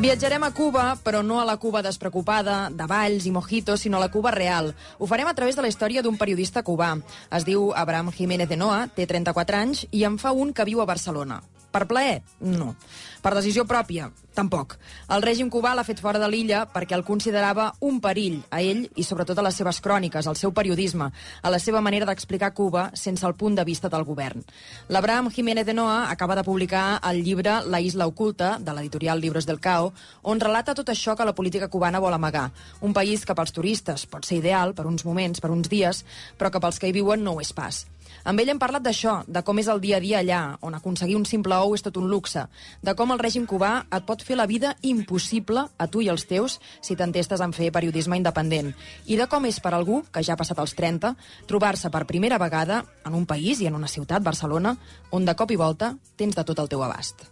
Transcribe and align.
Viatjarem 0.00 0.40
a 0.46 0.54
Cuba, 0.56 0.96
però 1.04 1.20
no 1.20 1.42
a 1.42 1.44
la 1.44 1.58
Cuba 1.60 1.82
despreocupada, 1.84 2.70
de 2.72 2.86
balls 2.88 3.26
i 3.28 3.32
mojitos, 3.34 3.82
sinó 3.84 3.98
a 3.98 4.00
la 4.00 4.08
Cuba 4.08 4.30
real. 4.32 4.72
Ho 4.96 5.06
farem 5.06 5.28
a 5.28 5.34
través 5.36 5.60
de 5.60 5.60
la 5.60 5.68
història 5.68 6.00
d'un 6.00 6.16
periodista 6.16 6.64
cubà. 6.64 6.94
Es 7.28 7.44
diu 7.44 7.68
Abraham 7.76 8.08
Jiménez 8.08 8.48
de 8.48 8.56
Noa, 8.56 8.86
té 8.96 9.04
34 9.04 9.60
anys 9.60 9.84
i 9.92 10.06
en 10.08 10.16
fa 10.16 10.32
un 10.32 10.54
que 10.56 10.64
viu 10.64 10.80
a 10.80 10.88
Barcelona. 10.88 11.42
Per 11.70 11.86
plaer? 11.86 12.22
No. 12.42 12.74
Per 13.22 13.30
decisió 13.36 13.62
pròpia? 13.68 14.08
Tampoc. 14.34 14.76
El 15.12 15.22
règim 15.22 15.50
cubà 15.52 15.72
l'ha 15.74 15.84
fet 15.84 16.00
fora 16.02 16.18
de 16.22 16.26
l'illa 16.30 16.62
perquè 16.70 16.96
el 16.96 17.04
considerava 17.06 17.66
un 17.86 17.98
perill 18.02 18.38
a 18.50 18.60
ell 18.62 18.86
i 18.96 19.04
sobretot 19.06 19.38
a 19.38 19.44
les 19.44 19.58
seves 19.60 19.80
cròniques, 19.84 20.26
al 20.26 20.38
seu 20.38 20.54
periodisme, 20.56 21.10
a 21.42 21.52
la 21.52 21.60
seva 21.62 21.82
manera 21.84 22.08
d'explicar 22.08 22.52
Cuba 22.54 22.88
sense 22.94 23.26
el 23.26 23.36
punt 23.38 23.58
de 23.58 23.66
vista 23.68 23.90
del 23.92 24.06
govern. 24.08 24.42
L'Abraham 24.88 25.30
Jiménez 25.34 25.66
de 25.66 25.74
Noa 25.74 26.10
acaba 26.10 26.38
de 26.38 26.46
publicar 26.46 27.00
el 27.10 27.22
llibre 27.24 27.60
La 27.66 27.80
isla 27.80 28.06
oculta, 28.06 28.56
de 28.58 28.74
l'editorial 28.74 29.20
Libros 29.20 29.46
del 29.46 29.60
Cao, 29.60 29.92
on 30.22 30.40
relata 30.40 30.74
tot 30.74 30.90
això 30.90 31.14
que 31.16 31.26
la 31.26 31.34
política 31.34 31.68
cubana 31.68 32.00
vol 32.00 32.14
amagar. 32.14 32.50
Un 32.80 32.94
país 32.94 33.26
que 33.26 33.34
pels 33.34 33.52
turistes 33.52 34.06
pot 34.06 34.26
ser 34.26 34.40
ideal 34.40 34.74
per 34.74 34.86
uns 34.86 35.04
moments, 35.04 35.40
per 35.40 35.50
uns 35.50 35.68
dies, 35.68 36.04
però 36.38 36.50
que 36.50 36.62
pels 36.62 36.78
que 36.78 36.88
hi 36.88 36.96
viuen 36.96 37.22
no 37.22 37.36
ho 37.36 37.44
és 37.44 37.52
pas. 37.52 37.84
Amb 38.24 38.40
ell 38.42 38.52
hem 38.52 38.60
parlat 38.60 38.84
d'això, 38.84 39.20
de 39.26 39.42
com 39.46 39.58
és 39.62 39.68
el 39.72 39.80
dia 39.80 39.96
a 39.98 40.04
dia 40.04 40.20
allà, 40.20 40.40
on 40.66 40.76
aconseguir 40.76 41.16
un 41.16 41.24
simple 41.28 41.56
ou 41.56 41.74
és 41.74 41.84
tot 41.84 41.96
un 41.96 42.08
luxe, 42.10 42.44
de 42.82 42.94
com 42.94 43.14
el 43.14 43.22
règim 43.22 43.46
cubà 43.48 43.86
et 43.90 44.06
pot 44.06 44.22
fer 44.22 44.36
la 44.36 44.48
vida 44.50 44.74
impossible 44.82 45.66
a 45.78 45.88
tu 45.88 46.04
i 46.04 46.10
als 46.12 46.26
teus 46.28 46.58
si 46.80 46.96
t'entestes 46.96 47.40
en 47.40 47.54
fer 47.56 47.72
periodisme 47.72 48.18
independent, 48.20 48.74
i 49.06 49.16
de 49.16 49.26
com 49.30 49.48
és 49.48 49.60
per 49.60 49.74
algú, 49.74 50.02
que 50.12 50.22
ja 50.22 50.36
ha 50.36 50.40
passat 50.40 50.60
els 50.60 50.76
30, 50.76 51.14
trobar-se 51.48 51.90
per 51.90 52.06
primera 52.06 52.38
vegada 52.38 52.84
en 53.06 53.16
un 53.16 53.26
país 53.26 53.60
i 53.60 53.68
en 53.70 53.78
una 53.78 53.88
ciutat, 53.88 54.22
Barcelona, 54.22 54.76
on 55.10 55.24
de 55.24 55.36
cop 55.36 55.50
i 55.50 55.60
volta 55.60 55.94
tens 56.16 56.36
de 56.36 56.44
tot 56.44 56.58
el 56.58 56.68
teu 56.68 56.84
abast. 56.84 57.28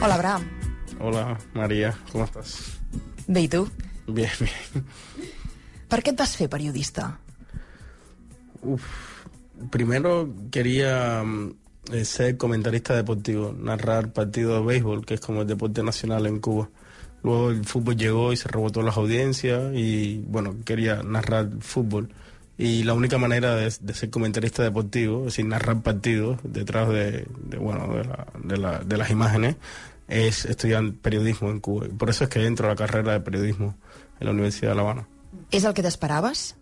Hola, 0.00 0.14
Abraham. 0.14 0.57
Hola, 1.00 1.38
María, 1.54 1.96
¿cómo 2.12 2.24
estás? 2.24 2.78
Bé, 3.26 3.42
i 3.42 3.48
tu? 3.48 3.68
Bien, 4.08 4.30
bien. 4.40 4.84
Per 5.88 6.00
què 6.04 6.12
et 6.12 6.18
vas 6.20 6.32
fer 6.36 6.48
periodista? 6.52 7.10
Uf, 8.62 8.84
primero 9.70 10.28
quería 10.50 11.22
mm, 11.24 11.52
eh, 11.92 12.04
ser 12.04 12.36
comentarista 12.36 12.96
deportivo, 12.96 13.52
narrar 13.56 14.12
partidos 14.12 14.60
de 14.60 14.66
béisbol, 14.66 15.04
que 15.06 15.14
es 15.14 15.20
como 15.20 15.42
el 15.42 15.46
deporte 15.46 15.82
nacional 15.82 16.26
en 16.26 16.40
Cuba. 16.40 16.68
Luego 17.22 17.50
el 17.50 17.64
fútbol 17.64 17.96
llegó 17.96 18.32
y 18.32 18.36
se 18.36 18.48
robó 18.48 18.70
todas 18.70 18.86
las 18.86 18.96
audiencias 18.96 19.72
y 19.74 20.18
bueno, 20.26 20.56
quería 20.64 21.02
narrar 21.02 21.48
fútbol. 21.60 22.08
Y 22.56 22.82
la 22.82 22.94
única 22.94 23.18
manera 23.18 23.54
de, 23.54 23.72
de 23.80 23.94
ser 23.94 24.10
comentarista 24.10 24.62
deportivo, 24.64 25.20
es 25.20 25.24
decir, 25.26 25.46
narrar 25.46 25.80
partidos 25.82 26.38
detrás 26.42 26.88
de, 26.88 27.26
de, 27.44 27.56
bueno, 27.58 27.86
de, 27.94 28.04
la- 28.04 28.26
de 28.42 28.56
la- 28.56 28.78
de 28.80 28.96
las 28.96 29.10
imágenes, 29.10 29.56
es 30.08 30.44
estudiar 30.46 30.92
periodismo 31.00 31.50
en 31.50 31.60
Cuba. 31.60 31.86
Por 31.96 32.10
eso 32.10 32.24
es 32.24 32.30
que 32.30 32.44
entro 32.44 32.66
a 32.66 32.70
la 32.70 32.76
carrera 32.76 33.12
de 33.12 33.20
periodismo 33.20 33.76
en 34.18 34.26
la 34.26 34.32
Universidad 34.32 34.70
de 34.70 34.74
La 34.76 34.82
Habana. 34.82 35.08
És 35.50 35.64
el 35.64 35.74
que 35.74 35.82
t'esperaves? 35.84 36.56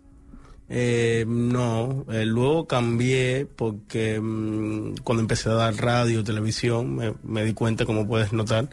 Eh, 0.69 1.23
no, 1.27 2.05
eh, 2.11 2.25
luego 2.25 2.67
cambié 2.67 3.45
porque 3.45 4.19
mm, 4.19 4.95
cuando 5.03 5.21
empecé 5.21 5.49
a 5.49 5.53
dar 5.53 5.75
radio, 5.75 6.23
televisión, 6.23 6.95
me, 6.95 7.13
me 7.23 7.45
di 7.45 7.53
cuenta, 7.53 7.85
como 7.85 8.07
puedes 8.07 8.33
notar, 8.33 8.69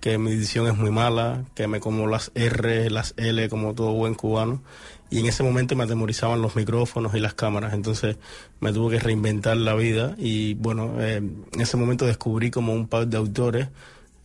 que 0.00 0.18
mi 0.18 0.32
dicción 0.34 0.66
es 0.66 0.76
muy 0.76 0.90
mala, 0.90 1.44
que 1.54 1.66
me 1.68 1.80
como 1.80 2.06
las 2.06 2.30
R, 2.34 2.90
las 2.90 3.14
L, 3.16 3.48
como 3.48 3.74
todo 3.74 3.92
buen 3.92 4.14
cubano. 4.14 4.62
Y 5.10 5.20
en 5.20 5.26
ese 5.26 5.44
momento 5.44 5.76
me 5.76 5.84
atemorizaban 5.84 6.42
los 6.42 6.56
micrófonos 6.56 7.14
y 7.14 7.20
las 7.20 7.34
cámaras, 7.34 7.74
entonces 7.74 8.16
me 8.58 8.72
tuve 8.72 8.96
que 8.96 9.02
reinventar 9.02 9.56
la 9.56 9.74
vida 9.74 10.16
y 10.18 10.54
bueno, 10.54 11.00
eh, 11.00 11.16
en 11.16 11.60
ese 11.60 11.76
momento 11.76 12.06
descubrí 12.06 12.50
como 12.50 12.72
un 12.72 12.88
par 12.88 13.06
de 13.06 13.16
autores 13.16 13.68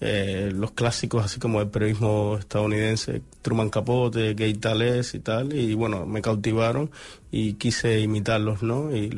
eh, 0.03 0.51
los 0.51 0.71
clásicos 0.71 1.23
así 1.23 1.39
como 1.39 1.61
el 1.61 1.69
periodismo 1.69 2.35
estadounidense, 2.39 3.21
Truman 3.43 3.69
Capote, 3.69 4.33
Gay 4.33 4.55
Tales 4.55 5.13
y 5.13 5.19
tal, 5.19 5.53
y 5.53 5.75
bueno, 5.75 6.07
me 6.07 6.23
cautivaron 6.23 6.89
y 7.29 7.53
quise 7.53 7.99
imitarlos, 7.99 8.63
¿no? 8.63 8.89
Y, 8.95 9.11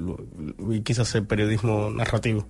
quise 0.83 1.03
hacer 1.03 1.25
periodismo 1.25 1.89
narrativo. 1.89 2.45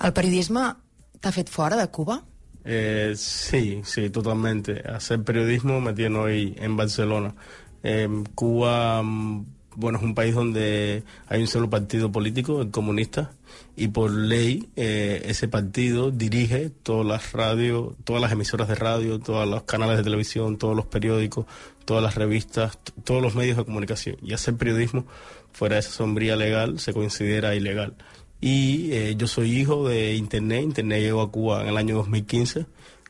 El 0.00 0.12
periodisme 0.14 0.72
t'ha 1.20 1.30
fet 1.30 1.50
fora 1.52 1.76
de 1.76 1.86
Cuba? 1.88 2.24
Eh, 2.64 3.12
sí, 3.14 3.82
sí, 3.84 4.08
totalmente. 4.08 4.80
Hacer 4.88 5.22
periodismo 5.22 5.82
me 5.82 5.92
tiene 5.92 6.18
hoy 6.18 6.56
en 6.58 6.78
Barcelona. 6.78 7.34
Eh, 7.82 8.08
Cuba, 8.34 9.02
mm, 9.02 9.44
bueno, 9.76 9.98
es 9.98 10.04
un 10.04 10.14
país 10.14 10.34
donde 10.34 11.02
hay 11.28 11.40
un 11.40 11.46
solo 11.46 11.70
partido 11.70 12.10
político, 12.12 12.62
el 12.62 12.70
comunista, 12.70 13.32
y 13.76 13.88
por 13.88 14.10
ley 14.10 14.68
eh, 14.76 15.22
ese 15.26 15.48
partido 15.48 16.10
dirige 16.10 16.70
todas 16.70 17.06
las 17.06 17.32
radios, 17.32 17.94
todas 18.04 18.20
las 18.20 18.32
emisoras 18.32 18.68
de 18.68 18.74
radio, 18.74 19.18
todos 19.18 19.48
los 19.48 19.62
canales 19.62 19.96
de 19.96 20.04
televisión, 20.04 20.58
todos 20.58 20.76
los 20.76 20.86
periódicos, 20.86 21.46
todas 21.84 22.02
las 22.02 22.14
revistas, 22.14 22.78
todos 23.04 23.22
los 23.22 23.34
medios 23.34 23.56
de 23.56 23.64
comunicación. 23.64 24.16
Y 24.22 24.32
hacer 24.32 24.56
periodismo 24.56 25.06
fuera 25.52 25.76
de 25.76 25.80
esa 25.80 25.90
sombría 25.90 26.36
legal 26.36 26.78
se 26.80 26.92
considera 26.92 27.54
ilegal. 27.54 27.94
Y 28.40 28.92
eh, 28.92 29.14
yo 29.16 29.28
soy 29.28 29.56
hijo 29.56 29.88
de 29.88 30.16
Internet. 30.16 30.64
Internet 30.64 31.00
llegó 31.00 31.22
a 31.22 31.30
Cuba 31.30 31.62
en 31.62 31.68
el 31.68 31.76
año 31.76 31.96
2015. 31.96 32.66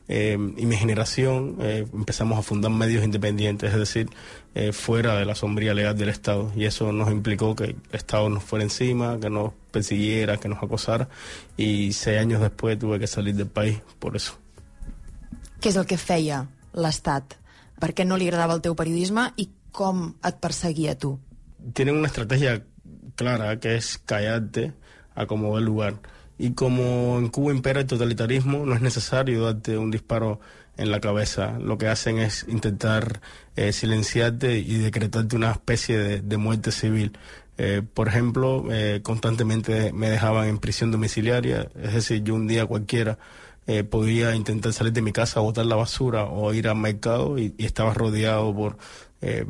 eh, 0.07 0.37
y 0.57 0.65
mi 0.65 0.75
generación 0.75 1.57
eh, 1.61 1.85
empezamos 1.93 2.37
a 2.37 2.41
fundar 2.43 2.71
medios 2.71 3.03
independientes, 3.03 3.71
es 3.71 3.79
decir, 3.79 4.09
eh, 4.55 4.71
fuera 4.71 5.15
de 5.15 5.25
la 5.25 5.35
sombría 5.35 5.73
legal 5.73 5.97
del 5.97 6.09
Estado. 6.09 6.51
Y 6.55 6.65
eso 6.65 6.91
nos 6.91 7.11
implicó 7.11 7.55
que 7.55 7.63
el 7.65 7.75
Estado 7.91 8.29
nos 8.29 8.43
fuera 8.43 8.63
encima, 8.63 9.19
que 9.19 9.29
nos 9.29 9.53
persiguiera, 9.71 10.37
que 10.37 10.49
nos 10.49 10.61
acosara. 10.61 11.09
Y 11.57 11.93
seis 11.93 12.19
años 12.19 12.41
después 12.41 12.77
tuve 12.79 12.99
que 12.99 13.07
salir 13.07 13.35
del 13.35 13.47
país 13.47 13.79
por 13.99 14.15
eso. 14.15 14.39
Què 15.63 15.71
és 15.71 15.77
el 15.79 15.85
que 15.87 15.95
feia 15.95 16.41
l'Estat? 16.75 17.37
Per 17.79 17.93
què 17.95 18.03
no 18.03 18.17
li 18.19 18.25
agradava 18.27 18.57
el 18.57 18.63
teu 18.65 18.75
periodisme 18.75 19.29
i 19.39 19.47
com 19.71 20.09
et 20.19 20.41
perseguia 20.43 20.97
tu? 20.99 21.15
tienen 21.71 21.95
una 21.95 22.07
estrategia 22.07 22.63
clara 23.15 23.59
que 23.59 23.75
es 23.75 23.97
callarte 23.97 24.73
a 25.15 25.25
como 25.25 25.57
el 25.57 25.65
lugar. 25.65 26.01
Y 26.37 26.53
como 26.53 27.19
en 27.19 27.29
Cuba 27.29 27.53
impera 27.53 27.79
el 27.79 27.87
totalitarismo, 27.87 28.65
no 28.65 28.73
es 28.75 28.81
necesario 28.81 29.43
darte 29.45 29.77
un 29.77 29.91
disparo 29.91 30.39
en 30.77 30.91
la 30.91 30.99
cabeza. 30.99 31.57
Lo 31.59 31.77
que 31.77 31.87
hacen 31.87 32.19
es 32.19 32.45
intentar 32.47 33.21
eh, 33.55 33.71
silenciarte 33.71 34.57
y 34.57 34.77
decretarte 34.77 35.35
una 35.35 35.51
especie 35.51 36.21
de, 36.21 36.37
muerte 36.37 36.71
civil. 36.71 37.17
Eh, 37.57 37.81
por 37.93 38.07
ejemplo, 38.07 38.65
eh, 38.71 39.01
constantemente 39.03 39.93
me 39.93 40.09
dejaban 40.09 40.47
en 40.47 40.57
prisión 40.57 40.91
domiciliaria, 40.91 41.69
es 41.81 41.93
decir, 41.93 42.23
yo 42.23 42.33
un 42.33 42.47
día 42.47 42.65
cualquiera 42.65 43.19
eh, 43.67 43.83
podía 43.83 44.35
intentar 44.35 44.73
salir 44.73 44.91
de 44.91 45.01
mi 45.01 45.11
casa, 45.11 45.39
botar 45.39 45.65
la 45.65 45.75
basura 45.75 46.25
o 46.25 46.53
ir 46.53 46.67
al 46.67 46.77
mercado 46.77 47.37
y, 47.37 47.53
estaba 47.59 47.93
rodeado 47.93 48.53
por 48.55 48.77
eh, 49.21 49.45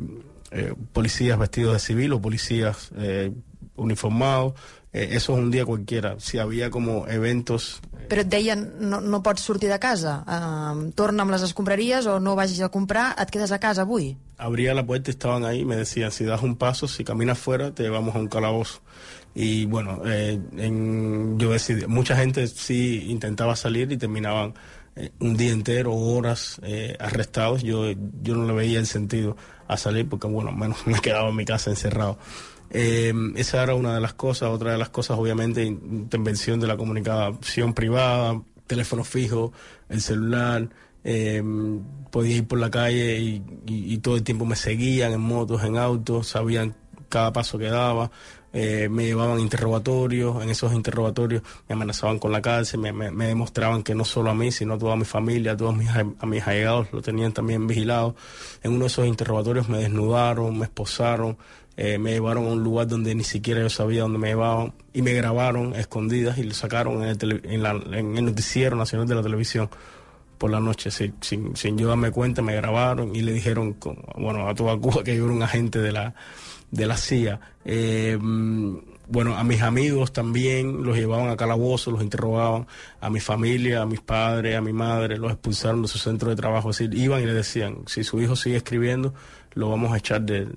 policías 0.92 1.38
vestidos 1.38 1.72
de 1.72 1.78
civil 1.80 2.12
o 2.12 2.20
policías 2.20 2.92
uniformados. 3.76 4.54
Eh, 4.92 5.08
eso 5.12 5.32
es 5.32 5.38
un 5.40 5.50
día 5.50 5.64
cualquiera. 5.64 6.16
Si 6.18 6.38
había 6.38 6.70
como 6.70 7.06
eventos 7.08 7.80
Però 8.08 8.20
et 8.20 8.28
deien, 8.28 8.74
no, 8.84 9.00
no 9.00 9.22
pots 9.24 9.40
sortir 9.40 9.70
de 9.72 9.78
casa, 9.80 10.18
uh, 10.28 10.90
torna 10.92 11.22
amb 11.24 11.32
les 11.32 11.40
escombraries 11.46 12.04
o 12.06 12.18
no 12.20 12.34
vagis 12.36 12.60
a 12.60 12.68
comprar, 12.68 13.14
et 13.18 13.30
quedes 13.32 13.50
a 13.50 13.58
casa 13.58 13.80
avui. 13.82 14.18
abría 14.36 14.74
la 14.74 14.84
puerta 14.84 15.10
y 15.10 15.12
estaban 15.12 15.44
ahí 15.46 15.64
me 15.64 15.74
decían, 15.74 16.10
si 16.12 16.24
das 16.26 16.42
un 16.42 16.56
paso, 16.56 16.86
si 16.86 17.02
caminas 17.02 17.38
fuera, 17.38 17.72
te 17.74 17.82
llevamos 17.82 18.14
a 18.14 18.18
un 18.18 18.28
calabozo. 18.28 18.82
Y 19.34 19.64
bueno, 19.64 20.02
eh, 20.04 20.38
en- 20.58 21.38
yo 21.38 21.50
decidí, 21.52 21.86
mucha 21.86 22.14
gente 22.14 22.46
sí 22.46 23.06
intentaba 23.08 23.56
salir 23.56 23.90
y 23.90 23.96
terminaban 23.96 24.52
eh, 24.96 25.10
un 25.20 25.34
día 25.38 25.52
entero, 25.52 25.94
horas 25.94 26.60
eh, 26.62 26.96
arrestados. 27.00 27.62
Yo, 27.62 27.90
yo 28.22 28.36
no 28.36 28.46
le 28.46 28.52
veía 28.52 28.78
el 28.80 28.86
sentido 28.86 29.34
a 29.66 29.78
salir 29.78 30.06
porque, 30.10 30.26
bueno, 30.28 30.52
menos 30.52 30.86
me 30.86 31.00
quedaba 31.00 31.30
en 31.30 31.36
mi 31.36 31.46
casa 31.46 31.70
encerrado. 31.70 32.18
Eh, 32.76 33.12
esa 33.36 33.62
era 33.62 33.76
una 33.76 33.94
de 33.94 34.00
las 34.00 34.14
cosas. 34.14 34.50
Otra 34.50 34.72
de 34.72 34.78
las 34.78 34.90
cosas, 34.90 35.16
obviamente, 35.16 35.64
intervención 35.64 36.58
de 36.58 36.66
la 36.66 36.76
comunicación 36.76 37.72
privada, 37.72 38.42
teléfono 38.66 39.04
fijo, 39.04 39.52
el 39.88 40.00
celular. 40.00 40.68
eh, 41.04 41.42
podía 42.10 42.36
ir 42.36 42.46
por 42.46 42.58
la 42.58 42.70
calle 42.70 43.18
y, 43.66 43.98
todo 43.98 44.16
el 44.16 44.22
tiempo 44.22 44.44
me 44.44 44.56
seguían 44.56 45.12
en 45.12 45.20
motos, 45.20 45.62
en 45.64 45.76
autos, 45.76 46.28
sabían 46.28 46.74
cada 47.08 47.32
paso 47.32 47.58
que 47.58 47.66
daba. 47.66 48.10
eh, 48.52 48.88
me 48.88 49.04
llevaban 49.04 49.40
interrogatorios, 49.40 50.40
en 50.42 50.48
esos 50.48 50.72
interrogatorios 50.72 51.42
me 51.68 51.74
amenazaban 51.74 52.20
con 52.20 52.30
la 52.30 52.40
cárcel, 52.40 52.80
me 52.80 53.26
demostraban 53.26 53.82
que 53.82 53.94
no 53.96 54.04
solo 54.04 54.30
a 54.30 54.34
mí, 54.34 54.52
sino 54.52 54.74
a 54.74 54.78
toda 54.78 54.94
mi 54.96 55.04
familia, 55.04 55.52
a 55.52 55.56
todos 55.56 55.76
mis, 55.76 55.90
a 55.90 56.26
mis 56.26 56.46
allegados 56.46 56.92
lo 56.92 57.02
tenían 57.02 57.32
también 57.32 57.66
vigilado. 57.66 58.14
En 58.62 58.72
uno 58.72 58.82
de 58.82 58.86
esos 58.86 59.06
interrogatorios 59.06 59.68
me 59.68 59.78
desnudaron, 59.78 60.56
me 60.56 60.66
esposaron, 60.66 61.36
eh, 61.76 61.98
me 61.98 62.12
llevaron 62.12 62.44
a 62.46 62.48
un 62.50 62.62
lugar 62.62 62.86
donde 62.86 63.14
ni 63.14 63.24
siquiera 63.24 63.60
yo 63.60 63.68
sabía 63.70 64.02
dónde 64.02 64.18
me 64.18 64.28
llevaban 64.28 64.72
y 64.92 65.02
me 65.02 65.12
grabaron 65.12 65.74
escondidas 65.74 66.38
y 66.38 66.44
lo 66.44 66.54
sacaron 66.54 67.02
en 67.02 67.08
el, 67.10 67.18
tele- 67.18 67.40
en 67.44 67.62
la- 67.62 67.72
noticiero 67.74 68.76
nacional 68.76 69.06
de 69.08 69.14
la 69.16 69.22
televisión 69.22 69.68
por 70.38 70.50
la 70.50 70.60
noche, 70.60 70.90
sin, 70.90 71.14
sin 71.20 71.78
yo 71.78 71.88
darme 71.88 72.10
cuenta, 72.10 72.42
me 72.42 72.54
grabaron 72.56 73.14
y 73.14 73.22
le 73.22 73.32
dijeron, 73.32 73.76
bueno, 74.16 74.48
a 74.48 74.54
toda 74.54 74.76
Cuba 74.76 75.02
que 75.04 75.16
yo 75.16 75.24
era 75.24 75.32
un 75.32 75.42
agente 75.42 75.80
de 75.80 75.92
la, 75.92 76.14
de 76.70 76.86
la 76.86 76.96
CIA. 76.96 77.40
Eh, 77.64 78.18
bueno, 79.06 79.36
a 79.36 79.44
mis 79.44 79.60
amigos 79.62 80.12
también 80.12 80.82
los 80.82 80.96
llevaban 80.96 81.28
a 81.28 81.36
calabozo, 81.36 81.90
los 81.90 82.02
interrogaban, 82.02 82.66
a 83.00 83.10
mi 83.10 83.20
familia, 83.20 83.82
a 83.82 83.86
mis 83.86 84.00
padres, 84.00 84.56
a 84.56 84.60
mi 84.62 84.72
madre, 84.72 85.18
los 85.18 85.30
expulsaron 85.30 85.82
de 85.82 85.88
su 85.88 85.98
centro 85.98 86.30
de 86.30 86.36
trabajo. 86.36 86.70
Es 86.70 86.80
iban 86.80 87.22
y 87.22 87.26
le 87.26 87.34
decían, 87.34 87.78
si 87.86 88.02
su 88.02 88.20
hijo 88.20 88.34
sigue 88.34 88.56
escribiendo, 88.56 89.12
lo 89.54 89.68
vamos 89.70 89.92
a 89.92 89.96
echar 89.98 90.22
de- 90.22 90.48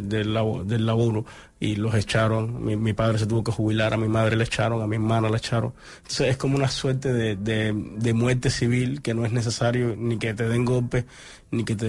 de- 0.00 0.24
labo- 0.24 0.64
del 0.64 0.86
laburo. 0.86 1.24
Y 1.58 1.76
los 1.76 1.94
echaron, 1.94 2.62
mi, 2.64 2.76
mi 2.76 2.92
padre 2.92 3.18
se 3.18 3.26
tuvo 3.26 3.42
que 3.42 3.50
jubilar, 3.52 3.94
a 3.94 3.96
mi 3.96 4.08
madre 4.08 4.36
le 4.36 4.44
echaron, 4.44 4.82
a 4.82 4.86
mi 4.86 4.96
hermana 4.96 5.30
le 5.30 5.38
echaron. 5.38 5.72
Entonces 5.98 6.28
es 6.28 6.36
como 6.36 6.56
una 6.56 6.68
suerte 6.68 7.12
de, 7.12 7.36
de- 7.36 7.72
de 7.96 8.12
muerte 8.12 8.50
civil 8.50 9.00
que 9.02 9.14
no 9.14 9.24
es 9.24 9.32
necesario 9.32 9.94
ni 9.96 10.18
que 10.18 10.34
te 10.34 10.46
den 10.48 10.64
golpe 10.66 11.06
ni 11.50 11.64
que 11.64 11.74
te 11.74 11.86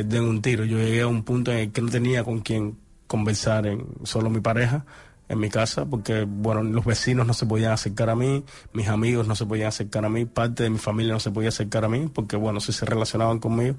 eh, 0.00 0.04
den 0.04 0.24
un 0.24 0.42
tiro. 0.42 0.64
Yo 0.64 0.78
llegué 0.78 1.02
a 1.02 1.06
un 1.06 1.22
punto 1.22 1.52
en 1.52 1.58
el 1.58 1.72
que 1.72 1.80
no 1.82 1.88
tenía 1.90 2.24
con 2.24 2.40
quién 2.40 2.76
conversar, 3.06 3.66
en 3.66 3.86
solo 4.04 4.30
mi 4.30 4.40
pareja 4.40 4.84
en 5.28 5.38
mi 5.38 5.50
casa, 5.50 5.84
porque 5.86 6.24
bueno, 6.26 6.62
los 6.62 6.84
vecinos 6.84 7.26
no 7.26 7.34
se 7.34 7.46
podían 7.46 7.72
acercar 7.72 8.10
a 8.10 8.14
mí, 8.14 8.44
mis 8.72 8.88
amigos 8.88 9.26
no 9.26 9.34
se 9.34 9.46
podían 9.46 9.68
acercar 9.68 10.04
a 10.04 10.08
mí, 10.08 10.24
parte 10.24 10.62
de 10.62 10.70
mi 10.70 10.78
familia 10.78 11.12
no 11.12 11.20
se 11.20 11.30
podía 11.30 11.50
acercar 11.50 11.84
a 11.84 11.88
mí, 11.88 12.08
porque 12.12 12.36
bueno, 12.36 12.60
si 12.60 12.72
se 12.72 12.86
relacionaban 12.86 13.38
conmigo, 13.38 13.76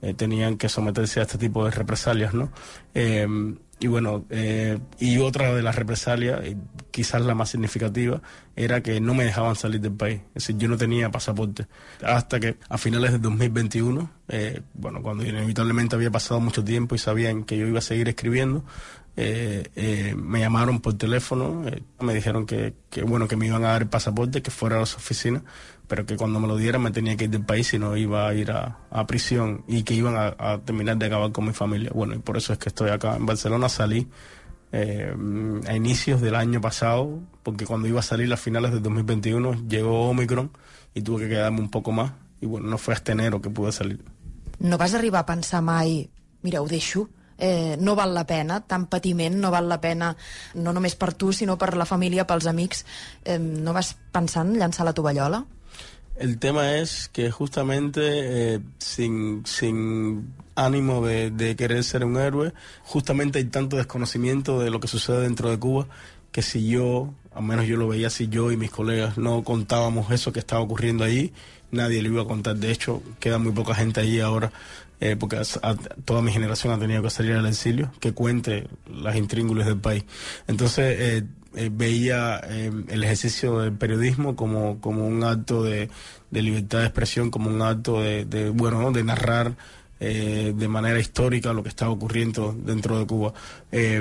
eh, 0.00 0.14
tenían 0.14 0.56
que 0.56 0.68
someterse 0.68 1.20
a 1.20 1.24
este 1.24 1.38
tipo 1.38 1.64
de 1.64 1.70
represalias, 1.70 2.34
¿no? 2.34 2.50
Eh, 2.94 3.26
y 3.82 3.88
bueno, 3.88 4.24
eh, 4.30 4.78
y 5.00 5.18
otra 5.18 5.52
de 5.52 5.60
las 5.60 5.74
represalias, 5.74 6.40
quizás 6.92 7.20
la 7.22 7.34
más 7.34 7.50
significativa, 7.50 8.22
era 8.54 8.80
que 8.80 9.00
no 9.00 9.12
me 9.12 9.24
dejaban 9.24 9.56
salir 9.56 9.80
del 9.80 9.92
país. 9.92 10.20
Es 10.36 10.46
decir, 10.46 10.56
yo 10.56 10.68
no 10.68 10.76
tenía 10.76 11.10
pasaporte. 11.10 11.66
Hasta 12.00 12.38
que 12.38 12.58
a 12.68 12.78
finales 12.78 13.10
de 13.10 13.18
2021, 13.18 14.08
eh, 14.28 14.62
bueno, 14.74 15.02
cuando 15.02 15.26
inevitablemente 15.26 15.96
había 15.96 16.12
pasado 16.12 16.38
mucho 16.38 16.62
tiempo 16.62 16.94
y 16.94 16.98
sabían 16.98 17.42
que 17.42 17.58
yo 17.58 17.66
iba 17.66 17.80
a 17.80 17.82
seguir 17.82 18.08
escribiendo, 18.08 18.64
eh, 19.14 19.70
eh, 19.76 20.14
me 20.16 20.40
llamaron 20.40 20.80
por 20.80 20.94
teléfono, 20.94 21.68
eh, 21.68 21.82
me 22.00 22.14
dijeron 22.14 22.46
que, 22.46 22.74
bueno, 23.06 23.28
que 23.28 23.36
me 23.36 23.46
iban 23.46 23.64
a 23.64 23.68
dar 23.68 23.82
el 23.82 23.88
pasaporte, 23.88 24.40
que 24.40 24.50
fuera 24.50 24.76
a 24.76 24.80
las 24.80 24.96
oficinas, 24.96 25.42
pero 25.86 26.06
que 26.06 26.16
cuando 26.16 26.40
me 26.40 26.48
lo 26.48 26.56
dieran 26.56 26.82
me 26.82 26.90
tenía 26.90 27.16
que 27.16 27.24
ir 27.24 27.30
del 27.30 27.44
país 27.44 27.74
y 27.74 27.78
no 27.78 27.96
iba 27.96 28.26
a 28.26 28.34
ir 28.34 28.50
a, 28.50 28.78
prisión 29.06 29.64
y 29.68 29.82
que 29.82 29.94
iban 29.94 30.14
a, 30.16 30.58
terminar 30.64 30.96
de 30.96 31.06
acabar 31.06 31.30
con 31.32 31.44
mi 31.44 31.52
familia. 31.52 31.90
Bueno, 31.94 32.14
y 32.14 32.18
por 32.18 32.38
eso 32.38 32.54
es 32.54 32.58
que 32.58 32.70
estoy 32.70 32.90
acá 32.90 33.16
en 33.16 33.26
Barcelona, 33.26 33.68
salí 33.68 34.08
a 34.72 35.76
inicios 35.76 36.22
del 36.22 36.34
año 36.34 36.62
pasado, 36.62 37.20
porque 37.42 37.66
cuando 37.66 37.88
iba 37.88 38.00
a 38.00 38.02
salir 38.02 38.32
a 38.32 38.38
finales 38.38 38.72
de 38.72 38.80
2021 38.80 39.68
llegó 39.68 40.08
Omicron 40.08 40.50
y 40.94 41.02
tuve 41.02 41.24
que 41.24 41.28
quedarme 41.28 41.60
un 41.60 41.70
poco 41.70 41.92
más 41.92 42.12
y 42.40 42.46
bueno, 42.46 42.68
no 42.68 42.78
fue 42.78 42.94
hasta 42.94 43.12
enero 43.12 43.42
que 43.42 43.50
pude 43.50 43.70
salir. 43.72 44.02
No 44.58 44.78
vas 44.78 44.94
arribar 44.94 45.22
a 45.22 45.26
pensar 45.26 45.62
mai, 45.62 46.08
mira, 46.40 46.62
ho 46.62 46.66
eh, 47.38 47.76
no 47.80 47.94
val 47.96 48.14
la 48.14 48.26
pena, 48.26 48.60
tant 48.66 48.88
patiment 48.90 49.38
no 49.40 49.50
val 49.50 49.68
la 49.68 49.80
pena, 49.80 50.16
no 50.54 50.72
només 50.72 50.96
per 50.96 51.12
tu, 51.14 51.32
sinó 51.32 51.58
per 51.58 51.76
la 51.76 51.86
família, 51.86 52.26
pels 52.26 52.46
amics. 52.46 52.84
Eh, 53.24 53.38
no 53.38 53.72
vas 53.72 53.96
pensant 54.12 54.56
llançar 54.56 54.86
la 54.86 54.94
tovallola? 54.94 55.44
El 56.16 56.38
tema 56.38 56.76
es 56.76 57.08
que 57.08 57.30
justamente 57.30 58.00
eh, 58.04 58.60
sin, 58.78 59.42
sin 59.46 60.34
ánimo 60.54 61.04
de, 61.06 61.30
de 61.30 61.56
querer 61.56 61.82
ser 61.84 62.04
un 62.04 62.18
héroe, 62.18 62.52
justamente 62.84 63.38
hay 63.38 63.46
tanto 63.46 63.76
desconocimiento 63.76 64.60
de 64.60 64.70
lo 64.70 64.78
que 64.78 64.88
sucede 64.88 65.22
dentro 65.22 65.50
de 65.50 65.58
Cuba 65.58 65.86
que 66.32 66.42
si 66.42 66.66
yo, 66.66 67.12
al 67.34 67.44
menos 67.44 67.66
yo 67.66 67.76
lo 67.76 67.86
veía 67.86 68.10
si 68.10 68.28
yo 68.28 68.50
y 68.50 68.56
mis 68.56 68.70
colegas 68.70 69.18
no 69.18 69.44
contábamos 69.44 70.10
eso 70.10 70.32
que 70.32 70.40
estaba 70.40 70.62
ocurriendo 70.62 71.04
allí, 71.04 71.32
nadie 71.70 72.02
lo 72.02 72.08
iba 72.08 72.22
a 72.22 72.26
contar. 72.26 72.56
De 72.56 72.72
hecho, 72.72 73.02
queda 73.20 73.38
muy 73.38 73.52
poca 73.52 73.74
gente 73.74 74.00
allí 74.00 74.18
ahora, 74.18 74.50
porque 75.18 75.36
a- 75.36 75.74
toda 76.04 76.22
mi 76.22 76.30
generación 76.32 76.72
ha 76.72 76.78
tenido 76.78 77.02
que 77.02 77.10
salir 77.10 77.32
al 77.32 77.46
exilio, 77.46 77.90
que 78.00 78.12
cuente 78.12 78.68
las 78.86 79.16
intríngulis 79.16 79.66
del 79.66 79.78
país. 79.78 80.04
Entonces, 80.46 80.96
eh, 80.98 81.24
eh, 81.54 81.70
veía 81.72 82.40
eh, 82.44 82.70
el 82.88 83.04
ejercicio 83.04 83.58
del 83.58 83.72
periodismo 83.72 84.36
como, 84.36 84.80
como 84.80 85.06
un 85.06 85.22
acto 85.24 85.62
de, 85.64 85.90
de 86.30 86.42
libertad 86.42 86.78
de 86.80 86.84
expresión, 86.86 87.30
como 87.30 87.50
un 87.50 87.60
acto 87.62 88.00
de, 88.00 88.24
de, 88.24 88.50
bueno, 88.50 88.80
¿no? 88.80 88.92
de 88.92 89.04
narrar 89.04 89.56
eh, 90.00 90.52
de 90.56 90.68
manera 90.68 90.98
histórica 90.98 91.52
lo 91.52 91.62
que 91.62 91.68
estaba 91.68 91.90
ocurriendo 91.92 92.56
dentro 92.58 92.98
de 92.98 93.06
Cuba. 93.06 93.34
Eh, 93.70 94.00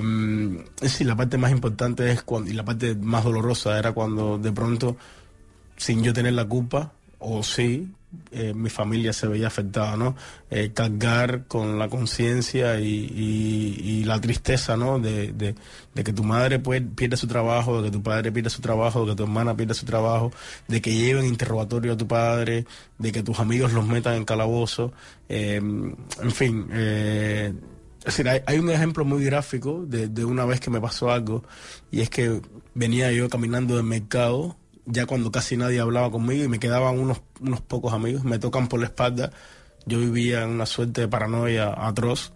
decir, 0.80 1.08
la 1.08 1.16
parte 1.16 1.38
más 1.38 1.52
importante 1.52 2.10
es 2.12 2.24
cuando, 2.24 2.50
y 2.50 2.54
la 2.54 2.64
parte 2.66 2.96
más 2.96 3.24
dolorosa 3.24 3.78
era 3.78 3.92
cuando 3.92 4.38
de 4.38 4.52
pronto, 4.52 4.98
sin 5.78 6.04
yo 6.04 6.14
tener 6.14 6.34
la 6.34 6.46
culpa, 6.46 6.92
o 7.20 7.44
sí, 7.44 7.88
eh, 8.32 8.54
mi 8.54 8.70
familia 8.70 9.14
se 9.14 9.28
veía 9.28 9.48
afectada, 9.48 9.96
¿no? 9.98 10.16
Eh, 10.50 10.72
cargar 10.74 11.46
con 11.48 11.80
la 11.80 11.88
conciencia 11.90 12.80
y, 12.80 12.88
y- 13.16 14.04
la 14.06 14.20
tristeza, 14.20 14.76
¿no? 14.76 15.00
De, 15.00 15.56
que 15.94 16.14
tu 16.14 16.24
madre 16.24 16.60
pues, 16.60 16.82
pierde 16.96 17.16
su 17.18 17.28
trabajo, 17.28 17.82
de 17.82 17.90
que 17.90 17.98
tu 17.98 18.04
padre 18.04 18.32
pierde 18.32 18.50
su 18.50 18.62
trabajo, 18.62 19.06
de 19.06 19.12
que 19.12 19.16
tu 19.16 19.24
hermana 19.24 19.56
pierde 19.56 19.74
su 19.74 19.86
trabajo, 19.86 20.32
de 20.68 20.82
que 20.82 20.94
lleven 20.94 21.26
interrogatorio 21.26 21.94
a 21.94 21.98
tu 21.98 22.08
padre, 22.08 22.66
de 22.98 23.12
que 23.12 23.24
tus 23.24 23.40
amigos 23.40 23.72
los 23.74 23.86
metan 23.88 24.16
en 24.16 24.26
calabozo, 24.26 24.92
eh, 25.30 25.56
en 25.58 26.32
fin. 26.32 26.68
eh, 26.72 27.54
es 28.00 28.06
decir, 28.06 28.28
hay, 28.28 28.42
hay 28.48 28.58
un 28.58 28.70
ejemplo 28.72 29.06
muy 29.06 29.24
gráfico 29.24 29.86
de, 29.86 30.08
de 30.08 30.26
una 30.26 30.44
vez 30.46 30.60
que 30.60 30.72
me 30.72 30.82
pasó 30.82 31.12
algo, 31.12 31.44
y 31.92 32.02
es 32.02 32.10
que 32.10 32.42
venía 32.74 33.12
yo 33.12 33.30
caminando 33.30 33.76
del 33.76 33.86
mercado, 33.86 34.58
ya 34.92 35.06
cuando 35.06 35.32
casi 35.32 35.58
nadie 35.58 35.80
hablaba 35.80 36.12
conmigo 36.12 36.44
y 36.44 36.48
me 36.48 36.60
quedaban 36.60 37.00
unos, 37.00 37.22
unos 37.40 37.62
pocos 37.62 37.94
amigos, 37.94 38.24
me 38.24 38.40
tocan 38.40 38.68
por 38.68 38.80
la 38.80 38.88
espalda, 38.88 39.32
yo 39.86 40.00
vivía 40.00 40.44
en 40.44 40.50
una 40.50 40.66
suerte 40.66 41.02
de 41.02 41.08
paranoia 41.08 41.74
atroz, 41.76 42.34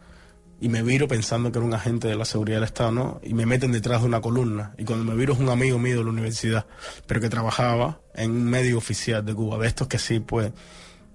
y 0.60 0.70
me 0.70 0.84
viro 0.84 1.08
pensando 1.08 1.52
que 1.52 1.58
era 1.58 1.68
un 1.68 1.74
agente 1.74 2.08
de 2.08 2.16
la 2.16 2.26
seguridad 2.26 2.58
del 2.58 2.64
Estado, 2.66 2.92
¿no? 2.92 3.22
Y 3.24 3.34
me 3.34 3.46
meten 3.46 3.72
detrás 3.72 4.02
de 4.02 4.08
una 4.08 4.22
columna. 4.22 4.74
Y 4.78 4.86
cuando 4.86 5.04
me 5.04 5.16
viro 5.16 5.34
es 5.34 5.40
un 5.40 5.50
amigo 5.50 5.78
mío 5.78 5.98
de 5.98 6.04
la 6.04 6.10
universidad, 6.10 6.66
pero 7.08 7.20
que 7.20 7.30
trabajaba 7.30 8.00
en 8.14 8.32
un 8.32 8.46
medio 8.46 8.78
oficial 8.78 9.26
de 9.26 9.34
Cuba, 9.34 9.58
de 9.58 9.68
estos 9.68 9.88
que 9.88 10.00
sí, 10.00 10.20
pues. 10.20 10.54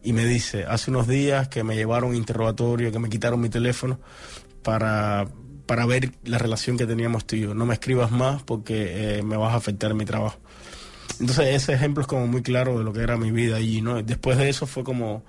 Y 0.02 0.12
me 0.12 0.26
dice, 0.26 0.64
hace 0.66 0.90
unos 0.90 1.08
días 1.08 1.48
que 1.48 1.64
me 1.64 1.74
llevaron 1.74 2.14
interrogatorio, 2.14 2.92
que 2.92 2.98
me 2.98 3.08
quitaron 3.08 3.40
mi 3.40 3.48
teléfono 3.48 3.98
para, 4.62 5.26
para 5.66 5.86
ver 5.86 6.12
la 6.24 6.38
relación 6.38 6.76
que 6.76 6.86
teníamos 6.86 7.26
tú 7.26 7.36
y 7.36 7.40
yo. 7.40 7.54
No 7.54 7.64
me 7.64 7.74
escribas 7.74 8.10
más 8.10 8.42
porque 8.42 9.18
eh, 9.18 9.22
me 9.22 9.36
vas 9.36 9.54
a 9.54 9.56
afectar 9.56 9.94
mi 9.94 10.04
trabajo. 10.04 10.38
Entonces 11.20 11.54
ese 11.54 11.74
ejemplo 11.74 12.00
es 12.00 12.06
como 12.06 12.26
muy 12.26 12.42
claro 12.42 12.78
de 12.78 12.84
lo 12.84 12.92
que 12.92 13.00
era 13.00 13.16
mi 13.16 13.30
vida 13.30 13.56
allí, 13.56 13.82
¿no? 13.82 14.02
Después 14.02 14.38
de 14.38 14.48
eso 14.48 14.66
fue 14.66 14.82
como 14.82 15.22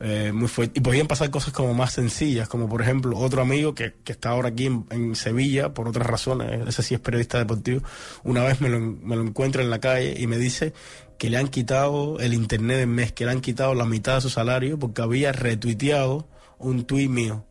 eh, 0.00 0.32
muy 0.32 0.48
fuerte. 0.48 0.78
Y 0.78 0.82
podían 0.82 1.06
pasar 1.06 1.30
cosas 1.30 1.52
como 1.52 1.74
más 1.74 1.92
sencillas, 1.92 2.48
como 2.48 2.68
por 2.68 2.82
ejemplo 2.82 3.18
otro 3.18 3.42
amigo 3.42 3.74
que, 3.74 3.94
que 4.04 4.12
está 4.12 4.30
ahora 4.30 4.48
aquí 4.48 4.66
en, 4.66 4.86
en 4.90 5.14
Sevilla 5.14 5.74
por 5.74 5.88
otras 5.88 6.06
razones, 6.06 6.66
ese 6.68 6.82
sí 6.82 6.94
es 6.94 7.00
periodista 7.00 7.38
deportivo, 7.38 7.82
una 8.24 8.42
vez 8.42 8.60
me 8.60 8.68
lo, 8.68 8.80
me 8.80 9.16
lo 9.16 9.22
encuentra 9.22 9.62
en 9.62 9.70
la 9.70 9.78
calle 9.78 10.14
y 10.18 10.26
me 10.26 10.38
dice 10.38 10.72
que 11.18 11.28
le 11.28 11.36
han 11.36 11.48
quitado 11.48 12.18
el 12.18 12.32
internet 12.32 12.78
del 12.78 12.86
mes, 12.86 13.12
que 13.12 13.26
le 13.26 13.30
han 13.30 13.42
quitado 13.42 13.74
la 13.74 13.84
mitad 13.84 14.14
de 14.14 14.20
su 14.22 14.30
salario 14.30 14.78
porque 14.78 15.02
había 15.02 15.32
retuiteado 15.32 16.26
un 16.58 16.84
tuit 16.84 17.10
mío, 17.10 17.44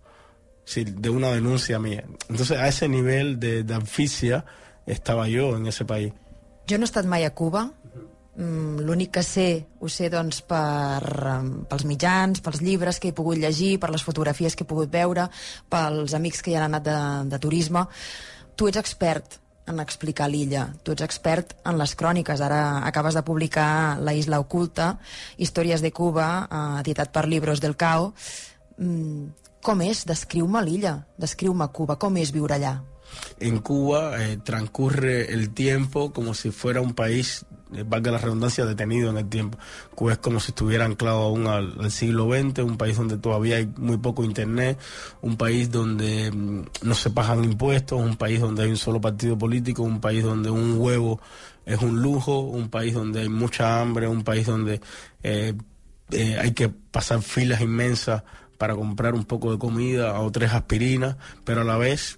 sí, 0.65 0.85
de 0.85 1.09
una 1.09 1.29
denuncia 1.29 1.77
mía. 1.77 2.03
Entonces 2.29 2.57
a 2.57 2.67
ese 2.67 2.87
nivel 2.87 3.39
de, 3.39 3.63
de 3.63 4.43
estaba 4.87 5.27
yo 5.27 5.55
en 5.55 5.67
ese 5.67 5.85
país. 5.85 6.13
Jo 6.69 6.77
no 6.77 6.85
he 6.85 6.89
estat 6.89 7.05
mai 7.09 7.25
a 7.25 7.33
Cuba, 7.33 7.71
l'únic 8.37 9.11
que 9.17 9.23
sé 9.23 9.65
ho 9.79 9.89
sé 9.91 10.09
doncs, 10.09 10.41
per, 10.47 11.03
em, 11.33 11.49
pels 11.67 11.85
mitjans, 11.85 12.41
pels 12.41 12.61
llibres 12.61 12.99
que 12.99 13.09
he 13.09 13.15
pogut 13.15 13.37
llegir, 13.37 13.79
per 13.79 13.91
les 13.91 14.03
fotografies 14.03 14.55
que 14.55 14.63
he 14.63 14.69
pogut 14.69 14.91
veure, 14.91 15.27
pels 15.69 16.13
amics 16.13 16.41
que 16.41 16.51
hi 16.51 16.55
han 16.55 16.69
anat 16.69 16.85
de, 16.85 16.97
de 17.29 17.39
turisme. 17.39 17.85
Tu 18.55 18.69
ets 18.69 18.79
expert 18.79 19.39
en 19.69 19.79
explicar 19.79 20.29
l'illa, 20.29 20.67
tu 20.83 20.93
ets 20.95 21.05
expert 21.05 21.53
en 21.67 21.77
les 21.77 21.95
cròniques. 21.95 22.41
Ara 22.41 22.85
acabes 22.87 23.17
de 23.17 23.25
publicar 23.25 23.99
La 24.01 24.15
isla 24.17 24.39
oculta, 24.39 24.97
Històries 25.37 25.83
de 25.85 25.91
Cuba, 25.91 26.29
eh, 26.49 26.79
editat 26.81 27.11
per 27.11 27.27
Libros 27.27 27.61
del 27.61 27.75
Cao. 27.77 28.13
Mm, 28.77 29.27
com 29.61 29.81
és? 29.83 30.05
Descriu-me 30.07 30.63
l'illa, 30.63 30.95
descriu-me 31.17 31.67
Cuba, 31.75 31.99
com 31.99 32.17
és 32.17 32.31
viure 32.31 32.55
allà? 32.55 32.79
en 33.39 33.59
Cuba 33.59 34.21
eh, 34.21 34.37
transcurre 34.37 35.33
el 35.33 35.49
tiempo 35.53 36.13
como 36.13 36.33
si 36.33 36.51
fuera 36.51 36.81
un 36.81 36.93
país 36.93 37.45
valga 37.85 38.11
la 38.11 38.17
redundancia, 38.17 38.65
detenido 38.65 39.09
en 39.09 39.17
el 39.17 39.29
tiempo. 39.29 39.57
Cuba 39.95 40.13
es 40.13 40.17
como 40.17 40.39
si 40.39 40.51
estuviera 40.51 40.85
anclado 40.85 41.21
aún 41.21 41.47
al, 41.47 41.75
al 41.79 41.91
siglo 41.91 42.29
XX, 42.29 42.59
un 42.59 42.77
país 42.77 42.97
donde 42.97 43.17
todavía 43.17 43.57
hay 43.57 43.71
muy 43.77 43.97
poco 43.97 44.23
internet, 44.23 44.77
un 45.21 45.37
país 45.37 45.71
donde 45.71 46.31
mm, 46.31 46.63
no 46.83 46.95
se 46.95 47.09
pagan 47.09 47.43
impuestos, 47.43 47.99
un 47.99 48.15
país 48.15 48.39
donde 48.39 48.63
hay 48.63 48.69
un 48.69 48.77
solo 48.77 48.99
partido 48.99 49.37
político, 49.37 49.83
un 49.83 50.01
país 50.01 50.23
donde 50.23 50.49
un 50.49 50.77
huevo 50.77 51.19
es 51.65 51.81
un 51.81 52.01
lujo, 52.01 52.39
un 52.39 52.69
país 52.69 52.93
donde 52.93 53.21
hay 53.21 53.29
mucha 53.29 53.79
hambre, 53.79 54.07
un 54.07 54.23
país 54.23 54.47
donde 54.47 54.81
eh, 55.21 55.53
eh, 56.11 56.37
hay 56.41 56.53
que 56.53 56.69
pasar 56.69 57.21
filas 57.21 57.61
inmensas 57.61 58.23
para 58.57 58.75
comprar 58.75 59.13
un 59.13 59.23
poco 59.23 59.51
de 59.51 59.59
comida 59.59 60.19
o 60.19 60.31
tres 60.31 60.51
aspirinas, 60.51 61.15
pero 61.45 61.61
a 61.61 61.63
la 61.63 61.77
vez 61.77 62.17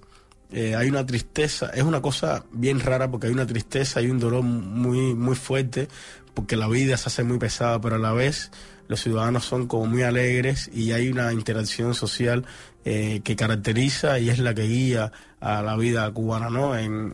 eh, 0.52 0.76
hay 0.76 0.90
una 0.90 1.06
tristeza, 1.06 1.68
es 1.74 1.84
una 1.84 2.02
cosa 2.02 2.44
bien 2.52 2.80
rara 2.80 3.10
porque 3.10 3.28
hay 3.28 3.34
una 3.34 3.46
tristeza 3.46 4.02
y 4.02 4.10
un 4.10 4.20
dolor 4.20 4.44
muy, 4.44 5.16
muy 5.16 5.36
fuerte 5.36 5.88
porque 6.34 6.56
la 6.56 6.68
vida 6.68 6.98
se 6.98 7.10
hace 7.10 7.24
muy 7.24 7.38
pesada, 7.38 7.80
pero 7.80 7.96
a 7.96 8.00
la 8.00 8.14
vez 8.14 8.52
los 8.88 9.02
ciudadanos 9.02 9.46
son 9.46 9.68
como 9.68 9.86
muy 9.86 10.04
alegres 10.04 10.70
y 10.74 10.92
hay 10.92 11.10
una 11.10 11.32
interacción 11.32 11.94
social 11.94 12.46
eh, 12.84 13.22
que 13.24 13.36
caracteriza 13.36 14.20
y 14.20 14.30
es 14.30 14.40
la 14.40 14.54
que 14.54 14.64
guía 14.64 15.12
a 15.40 15.62
la 15.62 15.78
vida 15.78 16.12
cubana, 16.12 16.50
¿no? 16.50 16.78
En, 16.78 17.14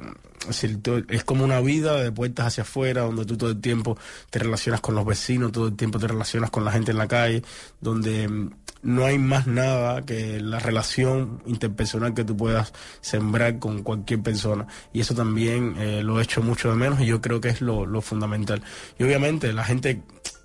es, 0.50 0.64
es 1.10 1.24
como 1.24 1.44
una 1.44 1.62
vida 1.62 2.02
de 2.02 2.12
puertas 2.12 2.48
hacia 2.48 2.64
afuera, 2.64 3.02
donde 3.02 3.26
tú 3.26 3.38
todo 3.38 3.52
el 3.52 3.62
tiempo 3.62 3.98
te 4.30 4.40
relacionas 4.40 4.82
con 4.82 4.96
los 4.96 5.06
vecinos, 5.06 5.52
todo 5.52 5.68
el 5.68 5.76
tiempo 5.76 6.00
te 6.00 6.08
relacionas 6.08 6.50
con 6.50 6.66
la 6.66 6.72
gente 6.72 6.92
en 6.92 6.98
la 6.98 7.08
calle, 7.08 7.44
donde 7.82 8.50
no 8.82 9.06
hay 9.06 9.18
más 9.18 9.48
nada 9.48 10.04
que 10.04 10.40
la 10.40 10.60
relación 10.60 11.42
interpersonal 11.46 12.14
que 12.14 12.24
tú 12.24 12.36
puedas 12.38 12.74
sembrar 13.02 13.60
con 13.60 13.84
cualquier 13.84 14.22
persona. 14.22 14.68
Y 14.94 15.02
eso 15.02 15.16
también 15.16 15.76
eh, 15.78 16.04
lo 16.04 16.20
he 16.20 16.24
hecho 16.24 16.42
mucho 16.42 16.70
de 16.70 16.76
menos 16.76 17.02
y 17.02 17.06
yo 17.06 17.22
creo 17.22 17.42
que 17.42 17.50
es 17.50 17.62
lo, 17.62 18.02
fundamental. 18.02 18.62
Y 19.00 19.04
obviamente 19.04 19.52
la 19.54 19.64
gente 19.64 20.04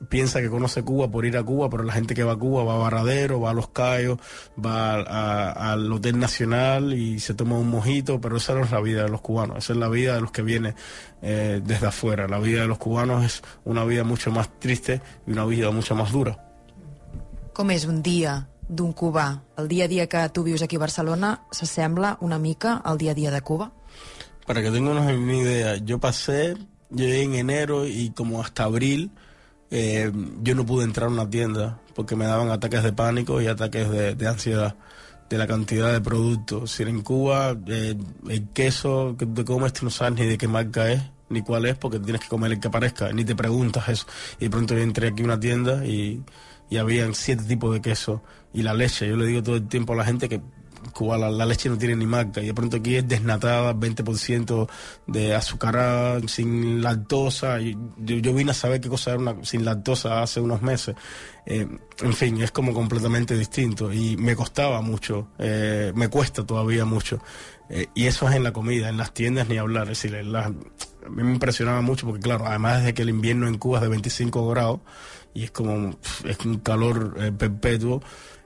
piensa 0.08 0.40
que 0.40 0.48
conoce 0.48 0.82
Cuba 0.82 1.10
por 1.10 1.26
ir 1.26 1.36
a 1.36 1.42
Cuba, 1.42 1.70
pero 1.70 1.84
la 1.84 1.92
gente 1.92 2.14
que 2.14 2.24
va 2.24 2.32
a 2.32 2.36
Cuba 2.36 2.64
va 2.64 2.74
a 2.74 2.78
Varadero, 2.78 3.40
va 3.40 3.50
a 3.50 3.54
Los 3.54 3.68
Cayos, 3.68 4.18
va 4.58 5.72
al 5.72 5.92
Hotel 5.92 6.18
Nacional 6.18 6.94
y 6.94 7.20
se 7.20 7.34
toma 7.34 7.58
un 7.58 7.68
mojito, 7.68 8.20
pero 8.20 8.36
esa 8.36 8.54
no 8.54 8.64
es 8.64 8.70
la 8.70 8.80
vida 8.80 9.04
de 9.04 9.10
los 9.10 9.20
cubanos, 9.20 9.58
esa 9.58 9.74
es 9.74 9.78
la 9.78 9.88
vida 9.88 10.14
de 10.14 10.20
los 10.20 10.32
que 10.32 10.42
vienen 10.42 10.74
eh, 11.20 11.60
desde 11.64 11.86
afuera. 11.86 12.26
La 12.26 12.38
vida 12.38 12.62
de 12.62 12.66
los 12.66 12.78
cubanos 12.78 13.24
es 13.24 13.42
una 13.64 13.84
vida 13.84 14.04
mucho 14.04 14.30
más 14.30 14.58
triste 14.58 15.00
y 15.26 15.32
una 15.32 15.44
vida 15.44 15.70
mucho 15.70 15.94
más 15.94 16.10
dura. 16.10 16.51
Com 17.52 17.68
és 17.68 17.82
un 17.84 17.98
dia 18.00 18.46
d'un 18.64 18.94
cubà? 18.96 19.26
El 19.60 19.66
dia 19.68 19.84
a 19.84 19.90
dia 19.90 20.06
que 20.08 20.22
tu 20.32 20.40
vius 20.42 20.62
aquí 20.64 20.78
a 20.78 20.84
Barcelona 20.86 21.34
s'assembla 21.52 22.16
una 22.24 22.38
mica 22.40 22.78
al 22.80 22.96
dia 22.96 23.12
a 23.12 23.14
dia 23.14 23.30
de 23.30 23.42
Cuba? 23.42 23.70
Para 24.46 24.62
que 24.62 24.70
tengan 24.70 24.96
una 24.96 25.12
idea, 25.12 25.76
yo 25.76 26.00
pasé, 26.00 26.56
llegué 26.88 27.22
en 27.22 27.34
enero 27.34 27.86
y 27.86 28.10
como 28.16 28.40
hasta 28.40 28.64
abril 28.64 29.10
eh, 29.70 30.10
yo 30.42 30.54
no 30.54 30.64
pude 30.64 30.84
entrar 30.84 31.08
a 31.08 31.12
una 31.12 31.28
tienda 31.28 31.78
porque 31.94 32.16
me 32.16 32.24
daban 32.24 32.48
ataques 32.48 32.82
de 32.82 32.94
pánico 32.94 33.42
y 33.42 33.48
ataques 33.48 33.90
de, 33.90 34.14
de 34.14 34.28
ansiedad 34.28 34.74
de 35.28 35.36
la 35.36 35.46
cantidad 35.46 35.92
de 35.92 36.00
productos. 36.00 36.72
Si 36.72 36.84
en 36.84 37.02
Cuba 37.02 37.54
eh, 37.66 37.94
el 38.30 38.48
queso 38.54 39.14
que 39.18 39.26
te 39.26 39.44
comes 39.44 39.74
tú 39.74 39.84
no 39.84 39.90
sabes 39.90 40.18
ni 40.18 40.26
de 40.26 40.38
qué 40.38 40.48
marca 40.48 40.90
es 40.90 41.02
ni 41.28 41.42
cuál 41.42 41.66
es 41.66 41.76
porque 41.76 41.98
tienes 41.98 42.22
que 42.22 42.28
comer 42.28 42.52
el 42.52 42.60
que 42.60 42.68
aparezca, 42.68 43.12
ni 43.12 43.26
te 43.26 43.36
preguntas 43.36 43.90
eso. 43.90 44.06
Y 44.38 44.44
de 44.44 44.50
pronto 44.50 44.74
yo 44.74 44.80
entré 44.80 45.08
aquí 45.08 45.20
a 45.20 45.24
una 45.26 45.40
tienda 45.40 45.84
y, 45.86 46.22
y 46.72 46.78
habían 46.78 47.14
siete 47.14 47.44
tipos 47.44 47.72
de 47.74 47.82
queso 47.82 48.22
y 48.54 48.62
la 48.62 48.72
leche. 48.72 49.06
Yo 49.06 49.16
le 49.16 49.26
digo 49.26 49.42
todo 49.42 49.56
el 49.56 49.68
tiempo 49.68 49.92
a 49.92 49.96
la 49.96 50.04
gente 50.04 50.28
que 50.28 50.40
Cuba 50.94 51.16
la, 51.16 51.30
la 51.30 51.46
leche 51.46 51.68
no 51.68 51.78
tiene 51.78 51.94
ni 51.94 52.06
marca 52.06 52.40
y 52.42 52.46
de 52.46 52.54
pronto 52.54 52.78
aquí 52.78 52.96
es 52.96 53.06
desnatada, 53.06 53.72
20% 53.74 54.68
de 55.06 55.34
azucarada, 55.34 56.20
sin 56.26 56.82
lactosa. 56.82 57.60
Yo, 57.60 57.76
yo 57.98 58.34
vine 58.34 58.50
a 58.50 58.54
saber 58.54 58.80
qué 58.80 58.88
cosa 58.88 59.10
era 59.12 59.20
una 59.20 59.44
sin 59.44 59.64
lactosa 59.64 60.22
hace 60.22 60.40
unos 60.40 60.60
meses. 60.62 60.96
Eh, 61.46 61.68
en 62.00 62.12
fin, 62.14 62.40
es 62.42 62.50
como 62.50 62.72
completamente 62.72 63.36
distinto 63.36 63.92
y 63.92 64.16
me 64.16 64.34
costaba 64.34 64.80
mucho, 64.80 65.28
eh, 65.38 65.92
me 65.94 66.08
cuesta 66.08 66.44
todavía 66.44 66.84
mucho. 66.84 67.20
Eh, 67.68 67.86
y 67.94 68.06
eso 68.06 68.28
es 68.28 68.34
en 68.34 68.42
la 68.42 68.52
comida, 68.52 68.88
en 68.88 68.96
las 68.96 69.12
tiendas 69.14 69.48
ni 69.48 69.58
hablar. 69.58 69.84
Es 69.84 70.00
decir, 70.02 70.14
en 70.16 70.32
las- 70.32 70.46
a 70.46 71.08
mí 71.08 71.22
me 71.22 71.32
impresionaba 71.32 71.80
mucho 71.80 72.06
porque, 72.06 72.22
claro, 72.22 72.46
además 72.46 72.84
de 72.84 72.92
que 72.94 73.02
el 73.02 73.08
invierno 73.10 73.46
en 73.46 73.56
Cuba 73.58 73.78
es 73.78 73.82
de 73.82 73.88
25 73.88 74.48
grados 74.48 74.80
y 75.34 75.44
es 75.44 75.50
como, 75.50 75.96
es 76.24 76.38
un 76.44 76.58
calor 76.58 77.16
eh, 77.18 77.32
perpetuo. 77.32 78.02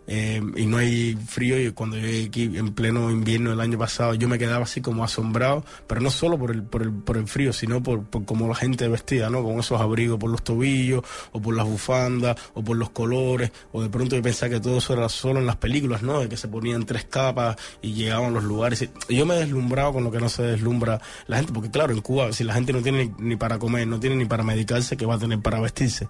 Eh, 0.09 0.41
y 0.57 0.67
no 0.67 0.77
hay 0.79 1.17
frío 1.27 1.61
y 1.61 1.73
cuando 1.73 1.97
llegué 1.97 2.27
aquí 2.27 2.43
en 2.57 2.73
pleno 2.75 3.11
invierno 3.11 3.51
del 3.51 3.61
año 3.61 3.77
pasado 3.79 4.15
yo 4.15 4.29
me 4.29 4.39
quedaba 4.39 4.65
así 4.65 4.81
como 4.81 5.03
asombrado 5.03 5.65
pero 5.87 6.01
no 6.01 6.11
solo 6.11 6.39
por 6.39 6.51
el, 6.53 6.63
por 6.63 6.83
el, 6.83 6.93
por 6.93 7.17
el 7.17 7.27
frío 7.27 7.53
sino 7.53 7.83
por, 7.83 8.05
por 8.05 8.25
cómo 8.25 8.47
la 8.49 8.55
gente 8.55 8.87
vestía 8.89 9.31
¿no? 9.31 9.43
con 9.43 9.59
esos 9.59 9.81
abrigos 9.81 10.19
por 10.19 10.31
los 10.31 10.45
tobillos 10.45 11.03
o 11.33 11.41
por 11.43 11.57
las 11.57 11.67
bufandas 11.67 12.37
o 12.55 12.63
por 12.63 12.77
los 12.77 12.91
colores 12.91 13.51
o 13.73 13.83
de 13.83 13.89
pronto 13.89 14.15
yo 14.17 14.23
pensaba 14.23 14.51
que 14.51 14.61
todo 14.61 14.79
eso 14.79 14.93
era 14.93 15.09
solo 15.09 15.41
en 15.41 15.47
las 15.47 15.57
películas 15.57 16.03
¿no? 16.03 16.21
de 16.21 16.29
que 16.29 16.37
se 16.37 16.47
ponían 16.49 16.87
tres 16.87 17.05
capas 17.05 17.57
y 17.83 17.93
llegaban 17.95 18.33
los 18.33 18.45
lugares 18.45 18.89
y 19.09 19.17
yo 19.17 19.27
me 19.27 19.35
deslumbraba 19.35 19.93
con 19.93 20.05
lo 20.05 20.11
que 20.13 20.21
no 20.21 20.29
se 20.29 20.43
deslumbra 20.43 21.01
la 21.27 21.37
gente 21.39 21.53
porque 21.53 21.71
claro 21.71 21.93
en 21.93 22.01
Cuba 22.01 22.33
si 22.33 22.45
la 22.45 22.55
gente 22.55 22.73
no 22.73 22.81
tiene 22.83 23.13
ni, 23.19 23.37
para 23.37 23.59
comer 23.59 23.87
no 23.89 23.99
tiene 23.99 24.17
ni 24.17 24.25
para 24.25 24.45
medicarse 24.45 24.97
que 24.97 25.05
va 25.07 25.15
a 25.15 25.19
tener 25.19 25.41
para 25.41 25.61
vestirse 25.61 26.07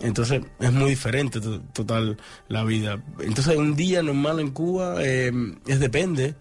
entonces 0.00 0.42
es 0.60 0.72
muy 0.72 0.90
diferente 0.90 1.40
to- 1.40 1.60
total 1.72 2.16
la 2.48 2.64
vida. 2.64 3.02
Entonces 3.32 3.56
un 3.56 3.74
día 3.74 4.02
normal 4.02 4.40
en 4.40 4.50
Cuba 4.50 4.96
eh, 5.00 5.32
es 5.66 5.80
depende. 5.80 6.34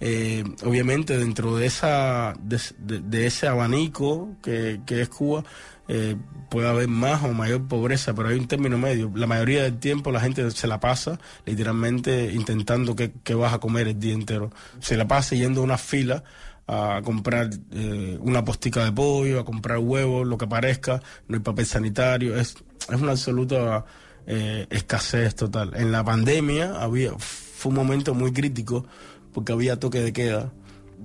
eh, 0.00 0.44
obviamente 0.62 1.16
dentro 1.16 1.56
de 1.56 1.64
esa 1.66 2.34
de, 2.38 2.60
de- 3.00 3.26
ese 3.26 3.46
abanico 3.48 4.36
que, 4.42 4.80
que 4.84 5.00
es 5.00 5.08
Cuba 5.08 5.42
eh, 5.88 6.16
puede 6.50 6.68
haber 6.68 6.88
más 6.88 7.22
o 7.24 7.32
mayor 7.32 7.66
pobreza 7.66 8.12
pero 8.14 8.28
hay 8.28 8.38
un 8.38 8.46
término 8.46 8.76
medio. 8.76 9.10
La 9.14 9.26
mayoría 9.26 9.62
del 9.62 9.78
tiempo 9.78 10.10
la 10.12 10.20
gente 10.20 10.50
se 10.50 10.66
la 10.66 10.80
pasa 10.80 11.18
literalmente 11.46 12.30
intentando 12.34 12.94
que, 12.94 13.12
que 13.24 13.34
vas 13.34 13.54
a 13.54 13.58
comer 13.58 13.88
el 13.88 13.98
día 13.98 14.12
entero. 14.12 14.50
Se 14.80 14.96
la 14.98 15.06
pasa 15.08 15.34
yendo 15.36 15.60
a 15.62 15.64
una 15.64 15.78
fila 15.78 16.24
a 16.66 17.00
comprar 17.04 17.48
eh, 17.72 18.18
una 18.20 18.44
postica 18.44 18.84
de 18.84 18.92
pollo, 18.92 19.40
a 19.40 19.44
comprar 19.44 19.78
huevos, 19.78 20.26
lo 20.26 20.36
que 20.36 20.46
parezca, 20.46 21.00
no 21.28 21.36
hay 21.36 21.42
papel 21.42 21.64
sanitario, 21.66 22.36
es, 22.38 22.56
es 22.92 23.00
una 23.00 23.12
absoluta 23.12 23.84
eh, 24.26 24.66
escasez 24.70 25.34
total. 25.34 25.72
En 25.74 25.92
la 25.92 26.04
pandemia 26.04 26.80
había, 26.80 27.12
fue 27.18 27.70
un 27.70 27.76
momento 27.76 28.14
muy 28.14 28.32
crítico 28.32 28.86
porque 29.32 29.52
había 29.52 29.78
toque 29.78 30.00
de 30.00 30.12
queda, 30.12 30.52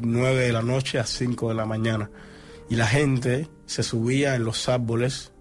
9 0.01 0.43
de 0.43 0.53
la 0.53 0.61
noche 0.61 0.99
a 0.99 1.05
5 1.05 1.49
de 1.49 1.55
la 1.55 1.65
mañana, 1.65 2.09
y 2.69 2.75
la 2.75 2.88
gente 2.88 3.49
se 3.65 3.83
subía 3.83 4.35
en 4.35 4.43
los 4.43 4.69
árboles 4.69 5.31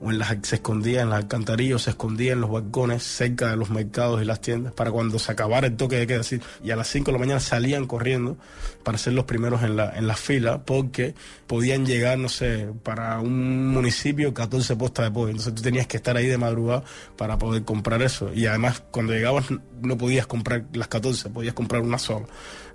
o 0.00 0.10
en 0.10 0.18
las, 0.18 0.36
se 0.42 0.56
escondía 0.56 1.02
en 1.02 1.10
las 1.10 1.18
alcantarillas, 1.18 1.82
se 1.82 1.90
escondía 1.90 2.32
en 2.32 2.40
los 2.40 2.50
balcones 2.50 3.02
cerca 3.02 3.50
de 3.50 3.56
los 3.56 3.70
mercados 3.70 4.22
y 4.22 4.24
las 4.24 4.40
tiendas 4.40 4.72
para 4.72 4.90
cuando 4.90 5.18
se 5.18 5.32
acabara 5.32 5.66
el 5.66 5.76
toque 5.76 5.96
de 5.96 6.06
queda. 6.06 6.20
así, 6.20 6.40
Y 6.62 6.70
a 6.70 6.76
las 6.76 6.88
5 6.88 7.06
de 7.06 7.12
la 7.12 7.18
mañana 7.18 7.40
salían 7.40 7.86
corriendo 7.86 8.36
para 8.82 8.98
ser 8.98 9.12
los 9.12 9.24
primeros 9.24 9.62
en 9.62 9.76
la, 9.76 9.96
en 9.96 10.06
la 10.06 10.16
fila 10.16 10.64
porque 10.64 11.14
podían 11.46 11.84
llegar, 11.84 12.18
no 12.18 12.28
sé, 12.28 12.68
para 12.82 13.20
un 13.20 13.68
municipio 13.68 14.32
14 14.32 14.76
postas 14.76 15.06
de 15.06 15.10
pollo. 15.10 15.28
Entonces 15.28 15.54
tú 15.54 15.62
tenías 15.62 15.86
que 15.86 15.98
estar 15.98 16.16
ahí 16.16 16.26
de 16.26 16.38
madrugada 16.38 16.82
para 17.16 17.38
poder 17.38 17.64
comprar 17.64 18.02
eso. 18.02 18.32
Y 18.32 18.46
además 18.46 18.82
cuando 18.90 19.12
llegabas 19.12 19.46
no 19.82 19.98
podías 19.98 20.26
comprar 20.26 20.64
las 20.72 20.88
14, 20.88 21.30
podías 21.30 21.54
comprar 21.54 21.82
una 21.82 21.98
sola. 21.98 22.26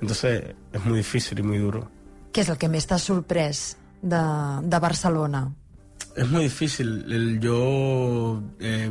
Entonces 0.02 0.56
es 0.72 0.86
muy 0.86 0.98
difícil 0.98 1.40
y 1.40 1.44
muy 1.44 1.58
duro. 1.58 1.90
Què 2.36 2.44
és 2.44 2.50
el 2.52 2.58
que 2.60 2.68
més 2.68 2.84
t'ha 2.84 2.98
sorprès 3.00 3.78
de, 4.04 4.20
de 4.68 4.80
Barcelona? 4.84 5.46
Es 6.16 6.30
muy 6.30 6.44
difícil. 6.44 7.06
El, 7.12 7.40
yo, 7.40 8.42
eh, 8.60 8.90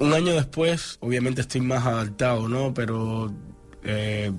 un 0.00 0.12
año 0.12 0.32
después, 0.32 0.98
obviamente 1.00 1.40
estoy 1.40 1.60
más 1.60 1.86
adaptado, 1.86 2.48
¿no? 2.48 2.74
Pero 2.74 3.32
eh, 3.84 4.32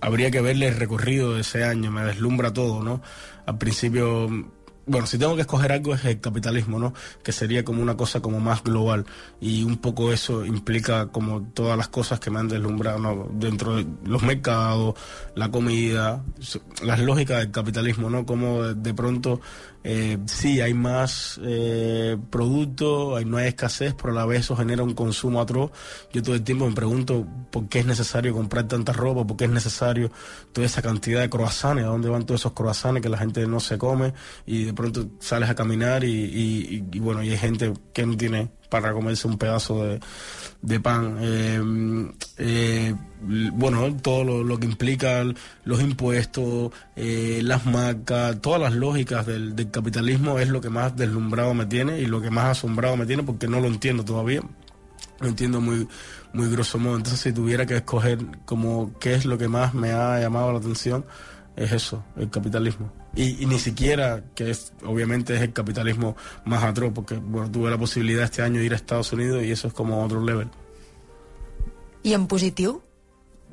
habría 0.00 0.30
que 0.30 0.40
verle 0.40 0.68
el 0.68 0.76
recorrido 0.76 1.34
de 1.34 1.40
ese 1.40 1.64
año, 1.64 1.90
me 1.90 2.04
deslumbra 2.04 2.52
todo, 2.52 2.82
¿no? 2.82 3.02
Al 3.46 3.58
principio, 3.58 4.28
bueno, 4.86 5.06
si 5.06 5.18
tengo 5.18 5.34
que 5.34 5.42
escoger 5.42 5.72
algo 5.72 5.94
es 5.94 6.04
el 6.04 6.20
capitalismo, 6.20 6.78
¿no? 6.78 6.94
Que 7.22 7.32
sería 7.32 7.64
como 7.64 7.82
una 7.82 7.96
cosa 7.96 8.20
como 8.20 8.40
más 8.40 8.62
global 8.62 9.04
y 9.40 9.62
un 9.62 9.78
poco 9.78 10.12
eso 10.12 10.44
implica 10.44 11.08
como 11.08 11.42
todas 11.42 11.76
las 11.76 11.88
cosas 11.88 12.20
que 12.20 12.30
me 12.30 12.38
han 12.38 12.48
deslumbrado, 12.48 12.98
¿no? 12.98 13.28
Dentro 13.32 13.76
de 13.76 13.86
los 14.04 14.22
mercados, 14.22 14.94
la 15.34 15.50
comida, 15.50 16.24
las 16.82 17.00
lógicas 17.00 17.38
del 17.38 17.50
capitalismo, 17.50 18.10
¿no? 18.10 18.24
Como 18.24 18.62
de 18.62 18.94
pronto 18.94 19.40
eh, 19.84 20.18
sí 20.26 20.60
hay 20.60 20.74
más 20.74 21.40
eh, 21.44 22.16
producto, 22.30 23.16
hay, 23.16 23.24
no 23.24 23.36
hay 23.36 23.48
escasez, 23.48 23.94
pero 23.94 24.10
a 24.12 24.16
la 24.16 24.26
vez 24.26 24.40
eso 24.40 24.56
genera 24.56 24.82
un 24.82 24.94
consumo 24.94 25.40
atroz. 25.40 25.70
Yo 26.12 26.22
todo 26.22 26.34
el 26.34 26.42
tiempo 26.42 26.68
me 26.68 26.74
pregunto 26.74 27.26
por 27.50 27.68
qué 27.68 27.78
es 27.80 27.86
necesario 27.86 28.32
comprar 28.34 28.66
tanta 28.68 28.92
ropa, 28.92 29.26
por 29.26 29.36
qué 29.36 29.44
es 29.44 29.50
necesario 29.50 30.10
toda 30.52 30.66
esa 30.66 30.82
cantidad 30.82 31.20
de 31.20 31.30
croissants, 31.30 31.82
a 31.82 31.86
dónde 31.86 32.08
van 32.08 32.26
todos 32.26 32.40
esos 32.42 32.52
croissants 32.52 33.00
que 33.00 33.08
la 33.08 33.18
gente 33.18 33.46
no 33.46 33.60
se 33.60 33.78
come 33.78 34.12
y 34.46 34.64
de 34.64 34.74
pronto 34.74 35.06
sales 35.20 35.48
a 35.48 35.54
caminar 35.54 36.04
y, 36.04 36.08
y- 36.10 36.84
y- 36.92 36.96
y 36.96 36.98
bueno, 37.00 37.22
y 37.22 37.30
hay 37.30 37.38
gente 37.38 37.72
que 37.92 38.04
no 38.06 38.16
tiene 38.16 38.50
para 38.68 38.92
comerse 38.92 39.26
un 39.26 39.38
pedazo 39.38 39.84
de, 39.84 40.00
de 40.62 40.80
pan. 40.80 41.18
Eh, 41.20 41.60
eh, 42.38 42.94
bueno, 43.20 43.96
todo 44.02 44.24
lo, 44.24 44.44
lo, 44.44 44.58
que 44.58 44.66
implica 44.66 45.24
los 45.64 45.80
impuestos, 45.80 46.72
eh, 46.96 47.40
las 47.42 47.66
marcas, 47.66 48.40
todas 48.40 48.60
las 48.60 48.74
lógicas 48.74 49.26
del, 49.26 49.56
del, 49.56 49.70
capitalismo 49.70 50.38
es 50.38 50.48
lo 50.48 50.60
que 50.60 50.70
más 50.70 50.96
deslumbrado 50.96 51.54
me 51.54 51.66
tiene 51.66 52.00
y 52.00 52.06
lo 52.06 52.20
que 52.20 52.30
más 52.30 52.58
asombrado 52.58 52.96
me 52.96 53.06
tiene 53.06 53.22
porque 53.22 53.48
no 53.48 53.60
lo 53.60 53.68
entiendo 53.68 54.04
todavía. 54.04 54.42
Lo 55.20 55.26
entiendo 55.26 55.60
muy, 55.60 55.88
muy 56.32 56.48
grosso 56.48 56.78
modo. 56.78 56.96
Entonces, 56.96 57.20
si 57.20 57.32
tuviera 57.32 57.66
que 57.66 57.76
escoger 57.76 58.18
como 58.44 58.96
qué 59.00 59.14
es 59.14 59.24
lo 59.24 59.36
que 59.36 59.48
más 59.48 59.74
me 59.74 59.90
ha 59.90 60.20
llamado 60.20 60.52
la 60.52 60.58
atención, 60.58 61.04
es 61.58 61.72
eso, 61.72 62.04
el 62.16 62.30
capitalismo. 62.30 62.92
Y, 63.16 63.42
y, 63.42 63.46
ni 63.46 63.58
siquiera, 63.58 64.22
que 64.34 64.50
es 64.50 64.72
obviamente 64.84 65.34
es 65.34 65.42
el 65.42 65.52
capitalismo 65.52 66.16
más 66.44 66.62
atroz, 66.62 66.92
porque 66.94 67.16
bueno, 67.16 67.50
tuve 67.50 67.68
la 67.68 67.78
posibilidad 67.78 68.24
este 68.24 68.42
año 68.42 68.60
de 68.60 68.66
ir 68.66 68.72
a 68.72 68.76
Estados 68.76 69.12
Unidos 69.12 69.42
y 69.42 69.50
eso 69.50 69.66
es 69.68 69.74
como 69.74 70.04
otro 70.04 70.22
level. 70.22 70.48
¿Y 72.04 72.12
en 72.12 72.28
positivo? 72.28 72.82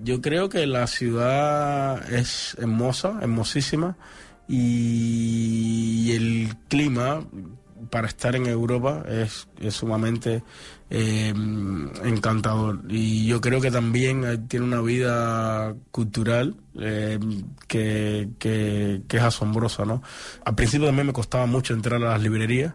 Yo 0.04 0.22
creo 0.22 0.50
que 0.50 0.68
la 0.68 0.86
ciudad 0.88 2.14
es 2.14 2.56
hermosa, 2.60 3.18
hermosísima, 3.22 3.98
y 4.48 6.12
el 6.12 6.56
clima 6.68 7.26
para 7.89 8.08
estar 8.08 8.36
en 8.36 8.46
Europa 8.48 9.03
es, 9.08 9.48
es 9.60 9.74
sumamente 9.74 10.44
eh, 10.89 11.34
encantador. 12.03 12.82
Y 12.89 13.25
yo 13.27 13.41
creo 13.41 13.62
que 13.62 13.72
también 13.72 14.48
tiene 14.48 14.65
una 14.65 14.82
vida 14.82 15.75
cultural 15.91 16.55
eh, 16.79 17.20
que, 17.67 18.29
que, 18.39 19.01
que, 19.08 19.17
es 19.17 19.24
asombrosa, 19.24 19.86
¿no? 19.86 20.01
Al 20.46 20.55
principio 20.55 20.88
también 20.88 21.08
me 21.08 21.13
costaba 21.13 21.46
mucho 21.46 21.74
entrar 21.74 22.01
a 22.03 22.12
las 22.12 22.22
librerías, 22.22 22.74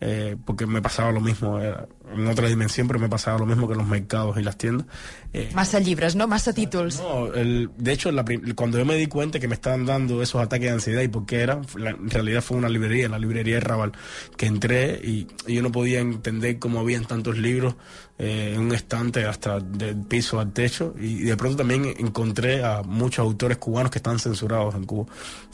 eh, 0.00 0.36
porque 0.44 0.66
me 0.66 0.82
pasaba 0.82 1.12
lo 1.12 1.20
mismo, 1.20 1.58
era 1.58 1.86
en 2.12 2.26
otra 2.26 2.48
dimensión, 2.48 2.86
pero 2.86 2.98
me 2.98 3.08
pasaba 3.08 3.38
lo 3.38 3.46
mismo 3.46 3.66
que 3.66 3.72
en 3.72 3.78
los 3.78 3.88
mercados 3.88 4.36
y 4.38 4.42
las 4.42 4.56
tiendas. 4.56 4.86
Eh, 5.32 5.50
massa 5.54 5.78
llibres, 5.78 6.16
no? 6.16 6.26
Massa 6.26 6.52
títulos. 6.52 6.98
No, 6.98 7.32
el, 7.32 7.70
de 7.76 7.92
hecho, 7.92 8.10
la, 8.10 8.24
cuando 8.54 8.78
yo 8.78 8.84
me 8.84 8.96
di 8.96 9.06
cuenta 9.06 9.38
que 9.38 9.48
me 9.48 9.54
estaban 9.54 9.86
dando 9.86 10.22
esos 10.22 10.42
ataques 10.42 10.68
de 10.68 10.74
ansiedad 10.74 11.02
y 11.02 11.08
por 11.08 11.26
qué 11.26 11.40
eran, 11.40 11.66
la, 11.76 11.90
en 11.90 12.10
realidad 12.10 12.42
fue 12.42 12.56
una 12.56 12.68
librería, 12.68 13.08
la 13.08 13.18
librería 13.18 13.54
de 13.56 13.60
Raval, 13.60 13.92
que 14.36 14.46
entré 14.46 15.00
y, 15.02 15.26
y 15.46 15.54
yo 15.54 15.62
no 15.62 15.70
podía 15.72 16.00
entender 16.00 16.58
cómo 16.58 16.80
habían 16.80 17.04
tantos 17.04 17.38
libros 17.38 17.76
eh, 18.22 18.52
en 18.54 18.60
un 18.60 18.74
estante 18.74 19.24
hasta 19.24 19.60
del 19.60 20.02
piso 20.04 20.40
al 20.40 20.52
techo 20.52 20.94
y 21.00 21.22
de 21.22 21.38
pronto 21.38 21.56
también 21.56 21.86
encontré 21.86 22.62
a 22.62 22.82
muchos 22.82 23.20
autores 23.24 23.56
cubanos 23.56 23.90
que 23.90 23.96
están 23.96 24.18
censurados 24.18 24.74
en 24.74 24.84
Cuba. 24.84 25.06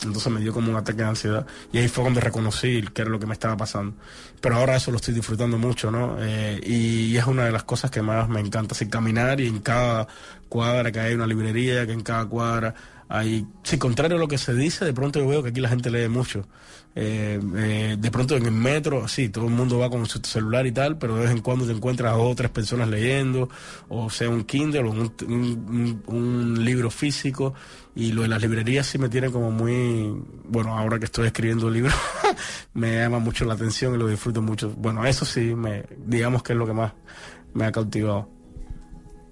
Entonces 0.02 0.32
me 0.32 0.40
dio 0.40 0.52
como 0.52 0.72
un 0.72 0.76
ataque 0.76 0.98
de 0.98 1.08
ansiedad 1.08 1.46
y 1.72 1.78
ahí 1.78 1.86
fue 1.86 2.02
cuando 2.02 2.20
reconocí 2.20 2.82
que 2.92 3.02
era 3.02 3.10
lo 3.12 3.20
que 3.20 3.26
me 3.26 3.34
estaba 3.34 3.56
pasando. 3.56 3.94
Pero 4.40 4.56
ahora 4.56 4.74
eso 4.74 4.90
lo 4.90 4.96
estoy 4.96 5.14
disfrutando 5.14 5.58
mucho, 5.58 5.92
¿no? 5.92 6.16
Eh, 6.20 6.45
y 6.64 7.16
es 7.16 7.26
una 7.26 7.44
de 7.44 7.52
las 7.52 7.64
cosas 7.64 7.90
que 7.90 8.02
más 8.02 8.28
me 8.28 8.40
encanta, 8.40 8.74
así 8.74 8.88
caminar 8.88 9.40
y 9.40 9.46
en 9.46 9.60
cada 9.60 10.06
cuadra 10.48 10.92
que 10.92 11.00
hay 11.00 11.14
una 11.14 11.26
librería, 11.26 11.86
que 11.86 11.92
en 11.92 12.02
cada 12.02 12.26
cuadra 12.26 12.74
hay, 13.08 13.46
sí, 13.62 13.78
contrario 13.78 14.16
a 14.16 14.20
lo 14.20 14.28
que 14.28 14.38
se 14.38 14.54
dice, 14.54 14.84
de 14.84 14.92
pronto 14.92 15.20
yo 15.20 15.28
veo 15.28 15.42
que 15.42 15.50
aquí 15.50 15.60
la 15.60 15.68
gente 15.68 15.90
lee 15.90 16.08
mucho. 16.08 16.46
Eh, 16.98 17.38
eh, 17.56 17.96
de 17.98 18.10
pronto 18.10 18.38
en 18.38 18.46
el 18.46 18.52
metro, 18.52 19.06
sí, 19.06 19.28
todo 19.28 19.44
el 19.44 19.52
mundo 19.52 19.78
va 19.78 19.90
con 19.90 20.06
su 20.06 20.18
celular 20.20 20.66
y 20.66 20.72
tal, 20.72 20.96
pero 20.96 21.16
de 21.16 21.24
vez 21.24 21.30
en 21.30 21.42
cuando 21.42 21.66
te 21.66 21.72
encuentras 21.72 22.12
a 22.12 22.16
otras 22.16 22.50
personas 22.50 22.88
leyendo, 22.88 23.50
o 23.90 24.08
sea 24.08 24.30
un 24.30 24.44
Kindle 24.44 24.80
o 24.80 24.90
un, 24.90 26.02
un, 26.06 26.64
libro 26.64 26.90
físico, 26.90 27.52
y 27.94 28.12
lo 28.12 28.22
de 28.22 28.28
las 28.28 28.40
librerías 28.40 28.86
sí 28.86 28.96
me 28.96 29.10
tiene 29.10 29.30
como 29.30 29.50
muy, 29.50 30.10
bueno, 30.48 30.76
ahora 30.76 30.98
que 30.98 31.04
estoy 31.04 31.26
escribiendo 31.26 31.68
libros, 31.68 31.94
me 32.72 32.96
llama 32.96 33.18
mucho 33.18 33.44
la 33.44 33.52
atención 33.52 33.94
y 33.94 33.98
lo 33.98 34.08
disfruto 34.08 34.40
mucho. 34.40 34.70
Bueno, 34.70 35.04
eso 35.04 35.26
sí, 35.26 35.54
me, 35.54 35.84
digamos 35.98 36.42
que 36.42 36.54
es 36.54 36.58
lo 36.58 36.66
que 36.66 36.72
más 36.72 36.94
me 37.52 37.66
ha 37.66 37.72
cautivado. 37.72 38.36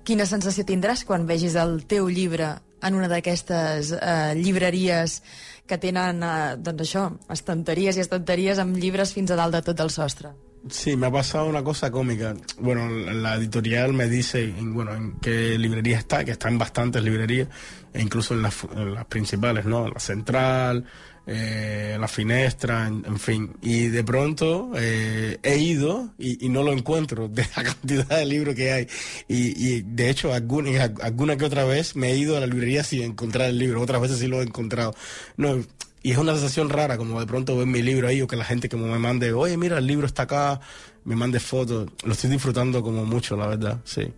Quina 0.04 0.26
sensació 0.28 0.66
tindràs 0.68 1.00
quan 1.08 1.22
vegis 1.24 1.54
el 1.56 1.78
teu 1.88 2.10
llibre 2.12 2.50
en 2.84 2.94
una 2.94 3.08
d'aquestes 3.08 3.94
eh, 3.96 4.34
llibreries 4.36 5.20
que 5.66 5.78
tenen, 5.80 6.22
eh, 6.22 6.56
doncs 6.60 6.84
això, 6.86 7.04
estanteries 7.32 7.96
i 7.96 8.04
estanteries 8.04 8.60
amb 8.60 8.76
llibres 8.76 9.14
fins 9.16 9.32
a 9.32 9.38
dalt 9.40 9.56
de 9.56 9.62
tot 9.70 9.80
el 9.80 9.90
sostre? 9.90 10.34
Sí, 10.70 10.96
me 10.96 11.08
ha 11.08 11.10
pasado 11.10 11.46
una 11.46 11.62
cosa 11.62 11.90
cómica. 11.90 12.34
Bueno, 12.58 12.88
la 12.88 13.34
editorial 13.34 13.92
me 13.92 14.08
dice 14.08 14.44
en, 14.44 14.72
bueno, 14.72 14.94
en 14.94 15.12
qué 15.20 15.58
librería 15.58 15.98
está, 15.98 16.24
que 16.24 16.30
está 16.30 16.48
en 16.48 16.56
bastantes 16.56 17.02
librerías, 17.02 17.48
e 17.92 18.00
incluso 18.00 18.32
en 18.32 18.42
las, 18.42 18.64
en 18.74 18.94
las 18.94 19.04
principales, 19.04 19.66
¿no? 19.66 19.88
La 19.88 20.00
Central, 20.00 20.86
eh, 21.26 21.96
la 21.98 22.08
Finestra, 22.08 22.86
en, 22.86 23.18
fin. 23.18 23.50
Y 23.62 23.88
de 23.88 24.04
pronto 24.04 24.72
eh, 24.76 25.38
he 25.42 25.58
ido 25.58 26.10
y, 26.18 26.48
no 26.48 26.62
lo 26.62 26.72
encuentro 26.72 27.28
de 27.28 27.46
la 27.56 27.62
cantidad 27.64 28.18
de 28.18 28.26
libros 28.26 28.54
que 28.54 28.72
hay. 28.72 28.88
Y, 29.28 29.68
y 29.68 29.82
de 29.82 30.10
hecho, 30.10 30.32
alguna, 30.32 30.92
alguna 31.02 31.36
que 31.36 31.44
otra 31.44 31.64
vez 31.64 31.96
me 31.96 32.12
he 32.12 32.16
ido 32.16 32.36
a 32.36 32.40
la 32.40 32.46
librería 32.46 32.84
sin 32.84 33.02
encontrar 33.02 33.48
el 33.48 33.58
libro, 33.58 33.80
otras 33.80 34.00
veces 34.00 34.18
sí 34.18 34.26
lo 34.26 34.40
he 34.40 34.44
encontrado. 34.44 34.94
No, 35.36 35.62
y 36.04 36.10
es 36.12 36.18
una 36.18 36.34
sensación 36.34 36.68
rara, 36.68 36.98
como 36.98 37.18
de 37.18 37.26
pronto 37.26 37.56
ver 37.56 37.66
mi 37.66 37.80
libro 37.80 38.08
ahí 38.08 38.20
o 38.20 38.26
que 38.26 38.36
la 38.36 38.44
gente 38.44 38.68
como 38.68 38.86
me 38.86 38.98
mande, 38.98 39.32
oye, 39.32 39.56
mira, 39.56 39.78
el 39.78 39.86
libro 39.86 40.06
está 40.06 40.24
acá, 40.24 40.60
me 41.04 41.16
mande 41.16 41.40
fotos. 41.40 41.88
Lo 42.04 42.12
estoy 42.12 42.28
disfrutando 42.28 42.82
como 42.82 43.06
mucho, 43.06 43.36
la 43.36 43.46
verdad, 43.46 43.80
sí. 43.84 44.12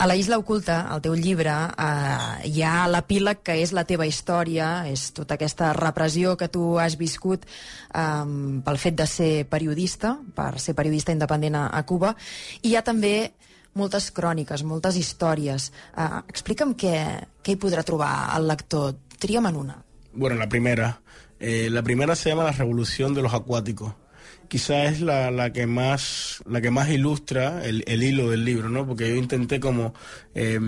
A 0.00 0.06
la 0.06 0.16
Isla 0.16 0.38
Oculta, 0.38 0.86
al 0.88 1.02
teu 1.04 1.12
llibre, 1.12 1.52
eh, 1.52 2.48
hi 2.48 2.62
ha 2.64 2.86
l'epíleg 2.88 3.42
que 3.44 3.58
és 3.60 3.74
la 3.76 3.82
teva 3.84 4.06
història, 4.08 4.86
és 4.88 5.10
tota 5.12 5.36
aquesta 5.36 5.74
repressió 5.76 6.38
que 6.40 6.48
tu 6.48 6.78
has 6.80 6.96
viscut 6.96 7.44
eh, 7.44 8.24
pel 8.64 8.80
fet 8.80 8.96
de 8.96 9.04
ser 9.04 9.44
periodista, 9.52 10.14
per 10.32 10.54
ser 10.56 10.72
periodista 10.78 11.12
independent 11.12 11.58
a, 11.60 11.66
a 11.76 11.84
Cuba, 11.84 12.14
i 12.62 12.70
hi 12.70 12.78
ha 12.80 12.82
també 12.86 13.12
moltes 13.76 14.08
cròniques, 14.16 14.64
moltes 14.64 14.96
històries. 14.96 15.68
Eh, 15.92 16.08
explica'm 16.32 16.72
què, 16.80 16.96
què 17.44 17.52
hi 17.52 17.60
podrà 17.60 17.84
trobar 17.84 18.14
el 18.38 18.48
lector. 18.48 18.96
Tria'm 19.20 19.52
en 19.52 19.64
una. 19.66 19.76
Bueno, 20.14 20.40
la 20.40 20.48
primera. 20.48 20.94
Eh, 21.38 21.68
la 21.68 21.84
primera 21.84 22.16
se 22.16 22.30
llama 22.30 22.48
La 22.48 22.56
Revolución 22.56 23.12
de 23.12 23.20
los 23.20 23.34
Acuáticos. 23.34 23.92
Quizá 24.50 24.86
es 24.86 25.00
la, 25.00 25.30
la 25.30 25.52
que 25.52 25.68
más 25.68 26.42
la 26.44 26.60
que 26.60 26.72
más 26.72 26.90
ilustra 26.90 27.64
el, 27.64 27.84
el 27.86 28.02
hilo 28.02 28.30
del 28.30 28.44
libro, 28.44 28.68
¿no? 28.68 28.84
Porque 28.84 29.08
yo 29.08 29.14
intenté 29.14 29.60
como, 29.60 29.94
eh, 30.34 30.58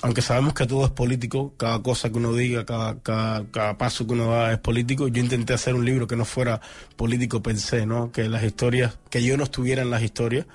aunque 0.00 0.22
sabemos 0.22 0.54
que 0.54 0.64
todo 0.64 0.84
es 0.84 0.92
político, 0.92 1.52
cada 1.56 1.82
cosa 1.82 2.08
que 2.08 2.18
uno 2.18 2.34
diga, 2.34 2.64
cada, 2.64 3.00
cada, 3.00 3.44
cada, 3.50 3.76
paso 3.76 4.06
que 4.06 4.12
uno 4.12 4.30
da 4.30 4.52
es 4.52 4.60
político, 4.60 5.08
yo 5.08 5.20
intenté 5.20 5.54
hacer 5.54 5.74
un 5.74 5.84
libro 5.84 6.06
que 6.06 6.14
no 6.14 6.24
fuera 6.24 6.60
político 6.94 7.42
per 7.42 7.58
se, 7.58 7.84
¿no? 7.84 8.12
Que 8.12 8.28
las 8.28 8.44
historias, 8.44 8.96
que 9.10 9.24
yo 9.24 9.36
no 9.36 9.42
estuviera 9.42 9.82
en 9.82 9.90
las 9.90 10.04
historias, 10.04 10.46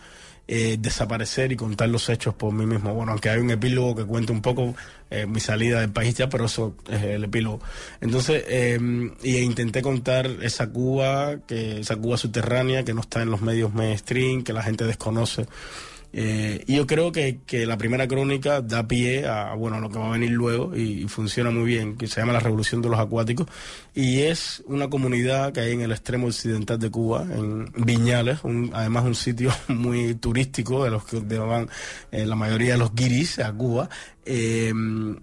eh, 0.47 0.77
desaparecer 0.79 1.51
y 1.51 1.57
contar 1.57 1.89
los 1.89 2.07
hechos 2.09 2.33
por 2.33 2.53
mí 2.53 2.65
mismo. 2.65 2.93
Bueno, 2.93 3.11
aunque 3.11 3.29
hay 3.29 3.39
un 3.39 3.51
epílogo 3.51 3.95
que 3.95 4.05
cuenta 4.05 4.31
un 4.31 4.41
poco 4.41 4.75
eh, 5.09 5.25
mi 5.25 5.39
salida 5.39 5.81
del 5.81 5.91
país 5.91 6.15
ya, 6.15 6.29
pero 6.29 6.45
eso 6.45 6.75
es 6.89 7.03
el 7.03 7.25
epílogo. 7.25 7.59
Entonces, 7.99 8.43
eh, 8.47 8.79
y 9.23 9.37
intenté 9.37 9.81
contar 9.81 10.25
esa 10.41 10.69
Cuba, 10.69 11.39
que 11.45 11.81
esa 11.81 11.97
Cuba 11.97 12.17
subterránea 12.17 12.85
que 12.85 12.93
no 12.93 13.01
está 13.01 13.21
en 13.21 13.29
los 13.29 13.41
medios 13.41 13.73
mainstream, 13.73 14.43
que 14.43 14.53
la 14.53 14.63
gente 14.63 14.85
desconoce. 14.85 15.47
Eh, 16.19 16.63
y 16.65 16.77
yo 16.77 16.87
creo 16.87 17.11
que, 17.11 17.41
que, 17.45 17.67
la 17.67 17.77
primera 17.77 18.07
crónica 18.07 18.61
da 18.61 18.87
pie 18.87 19.27
a, 19.27 19.53
bueno, 19.53 19.77
a 19.77 19.79
lo 19.79 19.91
que 19.91 19.99
va 19.99 20.07
a 20.07 20.11
venir 20.13 20.31
luego 20.31 20.75
y, 20.75 21.07
funciona 21.07 21.51
muy 21.51 21.65
bien, 21.65 21.95
que 21.95 22.07
se 22.07 22.19
llama 22.19 22.33
La 22.33 22.39
Revolución 22.39 22.81
de 22.81 22.89
los 22.89 22.99
Acuáticos. 22.99 23.45
Y 23.93 24.21
es 24.21 24.63
una 24.65 24.89
comunidad 24.89 25.53
que 25.53 25.59
hay 25.59 25.73
en 25.73 25.81
el 25.81 25.91
extremo 25.91 26.25
occidental 26.25 26.79
de 26.79 26.89
Cuba, 26.89 27.21
en 27.21 27.71
Viñales, 27.75 28.39
un, 28.43 28.71
además 28.73 29.05
un 29.05 29.13
sitio 29.13 29.51
muy 29.67 30.15
turístico 30.15 30.83
de 30.83 30.89
los 30.89 31.05
que 31.05 31.19
van 31.19 31.69
eh, 32.11 32.25
la 32.25 32.35
mayoría 32.35 32.71
de 32.71 32.79
los 32.79 32.95
guiris 32.95 33.37
a 33.37 33.53
Cuba 33.53 33.87
eh, 34.29 34.73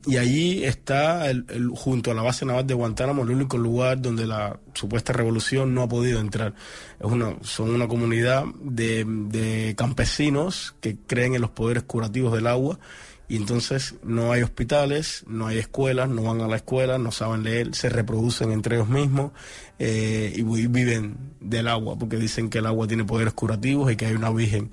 y 0.06 0.16
allí 0.16 0.64
está, 0.64 1.28
el, 1.28 1.44
junto 1.74 2.10
a 2.10 2.14
la 2.14 2.22
base 2.22 2.46
naval 2.46 2.66
de 2.66 2.72
Guantánamo, 2.72 3.22
el 3.22 3.30
único 3.30 3.58
lugar 3.58 4.00
donde 4.00 4.26
la 4.26 4.58
supuesta 4.72 5.12
revolución 5.12 5.74
no 5.74 5.82
ha 5.82 5.88
podido 5.88 6.20
entrar. 6.20 6.54
Es 6.98 7.06
una, 7.06 7.36
son 7.42 7.70
una 7.70 7.86
comunidad 7.86 8.44
de, 8.62 9.04
de 9.06 9.74
campesinos 9.76 10.74
que 10.80 10.96
creen 11.06 11.34
en 11.34 11.42
los 11.42 11.50
poderes 11.50 11.82
curativos 11.82 12.32
del 12.32 12.46
agua 12.46 12.78
y 13.26 13.36
entonces 13.36 13.94
no 14.02 14.32
hay 14.32 14.42
hospitales, 14.42 15.24
no 15.26 15.46
hay 15.46 15.58
escuelas, 15.58 16.08
no 16.08 16.22
van 16.22 16.40
a 16.42 16.48
la 16.48 16.56
escuela, 16.56 16.98
no 16.98 17.10
saben 17.10 17.42
leer, 17.42 17.74
se 17.74 17.88
reproducen 17.88 18.52
entre 18.52 18.76
ellos 18.76 18.88
mismos 18.88 19.32
eh, 19.78 20.32
y 20.34 20.42
viven 20.42 21.16
del 21.40 21.68
agua 21.68 21.96
porque 21.98 22.16
dicen 22.16 22.50
que 22.50 22.58
el 22.58 22.66
agua 22.66 22.86
tiene 22.86 23.04
poderes 23.04 23.32
curativos 23.32 23.90
y 23.90 23.96
que 23.96 24.06
hay 24.06 24.14
una 24.14 24.30
virgen 24.30 24.70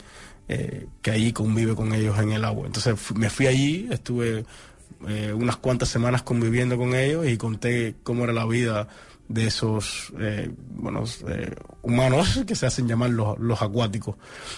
eh, 0.52 0.88
que 1.02 1.12
allí 1.12 1.32
convive 1.32 1.76
con 1.76 1.94
ellos 1.94 2.20
en 2.20 2.32
el 2.34 2.44
agua. 2.44 2.66
Entonces 2.68 2.96
me 3.16 3.30
fui 3.30 3.48
allí, 3.48 3.88
estuve 3.90 4.46
eh, 5.08 5.34
unas 5.34 5.56
cuantas 5.58 5.90
semanas 5.90 6.24
conviviendo 6.24 6.78
con 6.78 6.94
ellos 6.94 7.26
y 7.26 7.38
conté 7.38 7.96
cómo 8.04 8.26
era 8.26 8.34
la 8.34 8.46
vida 8.46 8.88
de 9.30 9.48
esos 9.48 10.12
eh, 10.20 10.52
bueno, 10.76 11.04
eh, 11.30 11.56
humanos 11.84 12.42
que 12.48 12.56
se 12.56 12.66
hacen 12.66 12.86
llamar 12.86 13.12
los, 13.12 13.40
los 13.40 13.62
acuáticos. 13.62 14.16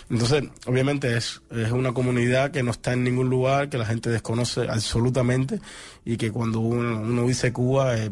Entonces, 0.09 0.45
obviamente 0.65 1.15
es, 1.15 1.41
es, 1.51 1.71
una 1.71 1.93
comunidad 1.93 2.49
que 2.49 2.63
no 2.63 2.71
está 2.71 2.93
en 2.93 3.03
ningún 3.03 3.29
lugar, 3.29 3.69
que 3.69 3.77
la 3.77 3.85
gente 3.85 4.09
desconoce 4.09 4.61
absolutamente 4.61 5.59
y 6.05 6.17
que 6.17 6.31
cuando 6.31 6.59
uno, 6.59 7.01
uno 7.01 7.27
dice 7.27 7.53
Cuba, 7.53 7.97
eh, 7.97 8.09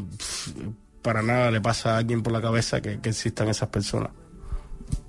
para 1.02 1.24
nada 1.24 1.50
le 1.50 1.62
pasa 1.62 1.96
a 1.96 1.98
alguien 1.98 2.22
por 2.22 2.32
la 2.32 2.42
cabeza 2.42 2.80
que, 2.80 3.00
que 3.00 3.10
existan 3.10 3.50
esas 3.50 3.70
personas. 3.70 4.12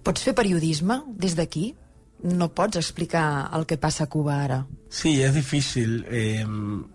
¿Pots 0.03 0.23
fer 0.23 0.35
periodisme 0.35 1.03
des 1.19 1.35
d'aquí? 1.39 1.75
No 2.23 2.53
pots 2.55 2.77
explicar 2.77 3.51
el 3.55 3.67
que 3.67 3.77
passa 3.77 4.05
a 4.05 4.07
Cuba 4.09 4.43
ara. 4.43 4.67
Sí, 4.89 5.23
es 5.23 5.35
difícil. 5.35 6.05
eh, 6.09 6.47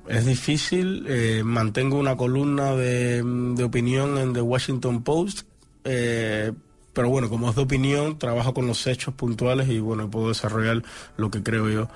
es 0.08 0.26
difícil. 0.26 1.06
eh, 1.08 1.42
mantengo 1.44 1.98
una 2.00 2.16
columna 2.16 2.74
de, 2.76 3.22
de 3.24 3.64
opinión 3.64 4.18
en 4.18 4.34
The 4.34 4.42
Washington 4.42 5.04
Post. 5.04 5.48
eh, 5.84 6.52
pero 6.94 7.10
bueno, 7.10 7.30
como 7.30 7.48
es 7.50 7.56
de 7.56 7.62
opinión, 7.62 8.18
trabajo 8.18 8.56
con 8.56 8.66
los 8.66 8.88
hechos 8.88 9.14
puntuales 9.14 9.70
y 9.70 9.78
bueno, 9.80 10.10
puedo 10.10 10.30
desarrollar 10.30 10.82
lo 11.16 11.30
que 11.30 11.44
creo 11.44 11.70
yo. 11.70 11.90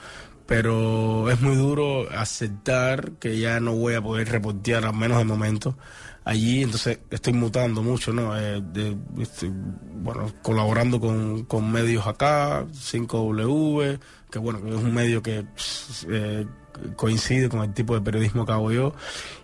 Pero 0.46 1.30
es 1.32 1.41
muy 1.41 1.56
duro 1.56 2.08
aceptar 2.12 3.13
que 3.13 3.39
ya 3.39 3.60
no 3.60 3.74
voy 3.74 3.96
a 3.96 4.02
poder 4.02 4.30
reportear, 4.30 4.86
al 4.86 4.94
menos 4.94 5.17
de 5.17 5.24
momento, 5.24 5.76
allí. 6.23 6.63
Entonces 6.63 6.99
estoy 7.10 7.34
mutando 7.34 7.81
mucho, 7.81 8.12
¿no? 8.13 8.38
Eh, 8.38 8.62
de- 8.73 8.97
estoy, 9.19 9.51
bueno, 9.53 10.31
colaborando 10.41 10.99
con, 10.99 11.43
con 11.45 11.71
medios 11.71 12.05
acá, 12.07 12.65
5W, 12.71 13.99
que 14.29 14.39
bueno, 14.39 14.60
es 14.67 14.75
un 14.75 14.93
medio 14.93 15.21
que 15.21 15.45
eh, 16.10 16.45
coincide 16.95 17.49
con 17.49 17.62
el 17.62 17.73
tipo 17.73 17.93
de 17.95 18.01
periodismo 18.01 18.45
que 18.45 18.51
hago 18.51 18.71
yo. 18.71 18.93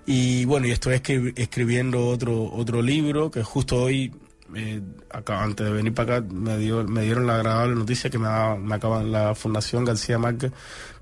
Y 0.05 0.45
bueno, 0.45 0.67
y 0.67 0.71
estoy 0.71 0.95
escri- 0.95 1.33
escribiendo 1.35 2.07
otro, 2.07 2.51
otro 2.53 2.81
libro 2.81 3.29
que 3.31 3.43
justo 3.43 3.75
hoy 3.83 4.13
eh, 4.55 4.81
acá, 5.09 5.43
antes 5.43 5.65
de 5.65 5.73
venir 5.73 5.93
para 5.93 6.17
acá 6.17 6.27
me, 6.33 6.57
dio, 6.57 6.83
me 6.85 7.01
dieron 7.01 7.27
la 7.27 7.35
agradable 7.35 7.75
noticia 7.75 8.09
que 8.09 8.17
me, 8.17 8.29
me 8.59 8.75
acaban 8.75 9.11
la 9.11 9.35
Fundación 9.35 9.83
García 9.83 10.17
Márquez 10.17 10.53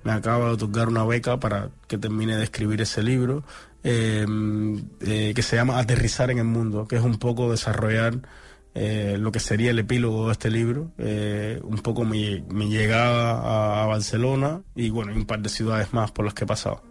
me 0.06 0.13
acaba 0.13 0.46
de 0.46 0.52
otorgar 0.54 0.88
una 0.88 1.04
beca 1.04 1.39
para 1.39 1.72
que 1.88 1.98
termine 1.98 2.38
de 2.38 2.44
escribir 2.44 2.80
ese 2.80 3.04
libro 3.04 3.44
eh, 3.84 4.26
eh, 5.02 5.34
que 5.36 5.41
se 5.41 5.56
llama 5.56 5.80
Aterrizar 5.80 6.32
en 6.32 6.38
el 6.38 6.46
Mundo, 6.46 6.88
que 6.88 6.96
es 6.96 7.02
un 7.02 7.18
poco 7.18 7.52
desarrollar 7.52 8.20
eh, 8.76 9.18
lo 9.20 9.32
que 9.32 9.39
sería 9.39 9.72
el 9.72 9.80
epílogo 9.80 10.28
de 10.28 10.34
este 10.34 10.52
libro, 10.52 10.91
eh, 11.00 11.60
un 11.63 11.80
poco 11.80 12.06
mi, 12.06 12.41
mi 12.50 12.70
llegada 12.70 13.32
a, 13.32 13.84
a 13.84 13.86
Barcelona 13.88 14.62
y 14.76 14.91
bueno, 14.91 15.12
un 15.13 15.26
par 15.26 15.39
de 15.39 15.50
ciudades 15.50 15.91
más 15.91 16.12
por 16.12 16.24
las 16.24 16.34
que 16.36 16.44
he 16.44 16.48
pasado. 16.48 16.82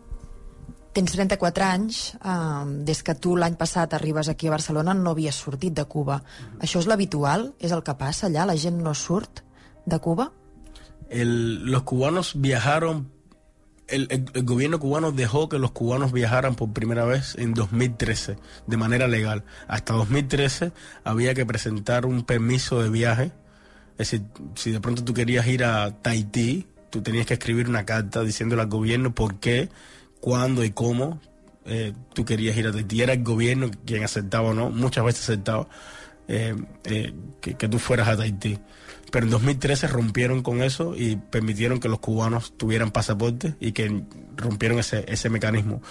Tens 0.94 1.11
34 1.11 1.64
anys, 1.66 2.14
eh, 2.14 2.64
des 2.87 3.03
que 3.03 3.14
tu 3.18 3.35
l'any 3.35 3.57
passat 3.59 3.94
arribes 3.94 4.29
aquí 4.31 4.46
a 4.46 4.55
Barcelona 4.55 4.94
no 4.94 5.11
havies 5.11 5.38
sortit 5.38 5.74
de 5.74 5.85
Cuba. 5.90 6.20
Això 6.62 6.79
és 6.83 6.87
l'habitual? 6.87 7.53
És 7.59 7.74
el 7.74 7.83
que 7.83 7.94
passa 7.98 8.29
allà? 8.29 8.46
La 8.46 8.55
gent 8.55 8.79
no 8.83 8.94
surt 8.94 9.42
de 9.87 9.98
Cuba? 9.98 10.31
El- 11.10 11.66
los 11.66 11.82
cubanos 11.82 12.32
viajaron, 12.40 13.10
el, 13.88 14.24
gobierno 14.44 14.80
cubano 14.80 15.12
dejó 15.12 15.48
que 15.48 15.58
los 15.58 15.72
cubanos 15.72 16.12
viajaran 16.12 16.54
por 16.54 16.72
primera 16.72 17.04
vez 17.04 17.34
en 17.38 17.54
2013, 17.54 18.36
de 18.66 18.76
manera 18.76 19.06
legal. 19.08 19.44
Hasta 19.68 19.94
2013 19.94 20.72
había 21.04 21.34
que 21.34 21.44
presentar 21.46 22.06
un 22.06 22.24
permiso 22.24 22.82
de 22.82 22.88
viaje. 22.90 23.32
Es 23.98 24.10
decir, 24.10 24.22
si 24.54 24.70
de 24.72 24.80
pronto 24.80 25.04
tú 25.04 25.14
querías 25.14 25.46
ir 25.46 25.64
a 25.64 25.90
Tahití, 26.02 26.66
tú 26.90 27.02
tenías 27.02 27.26
que 27.26 27.34
escribir 27.34 27.68
una 27.68 27.84
carta 27.84 28.22
diciéndole 28.22 28.62
al 28.62 28.68
gobierno 28.68 29.14
por 29.14 29.38
qué, 29.38 29.68
cuándo 30.20 30.64
y 30.64 30.70
cómo 30.70 31.20
eh, 31.66 31.92
tú 32.14 32.24
querías 32.24 32.56
ir 32.56 32.66
a 32.66 32.72
Tahití. 32.72 33.02
Era 33.02 33.12
el 33.12 33.22
gobierno 33.22 33.70
quien 33.84 34.02
aceptaba 34.02 34.48
o 34.50 34.54
no, 34.54 34.70
muchas 34.70 35.04
veces 35.04 35.24
aceptaba 35.28 35.68
eh, 36.26 36.56
eh, 36.84 37.12
que, 37.40 37.54
que 37.54 37.68
tú 37.68 37.78
fueras 37.78 38.08
a 38.08 38.16
Tahití. 38.16 38.58
Pero 39.10 39.26
en 39.26 39.30
2013 39.30 39.86
rompieron 39.88 40.42
con 40.42 40.62
eso 40.62 40.94
y 40.96 41.16
permitieron 41.16 41.80
que 41.80 41.88
los 41.88 42.00
cubanos 42.00 42.56
tuvieran 42.56 42.90
pasaporte 42.90 43.54
y 43.60 43.72
que 43.72 44.02
rompieron 44.36 44.78
ese, 44.78 45.04
ese 45.08 45.30
mecanismo. 45.30 45.82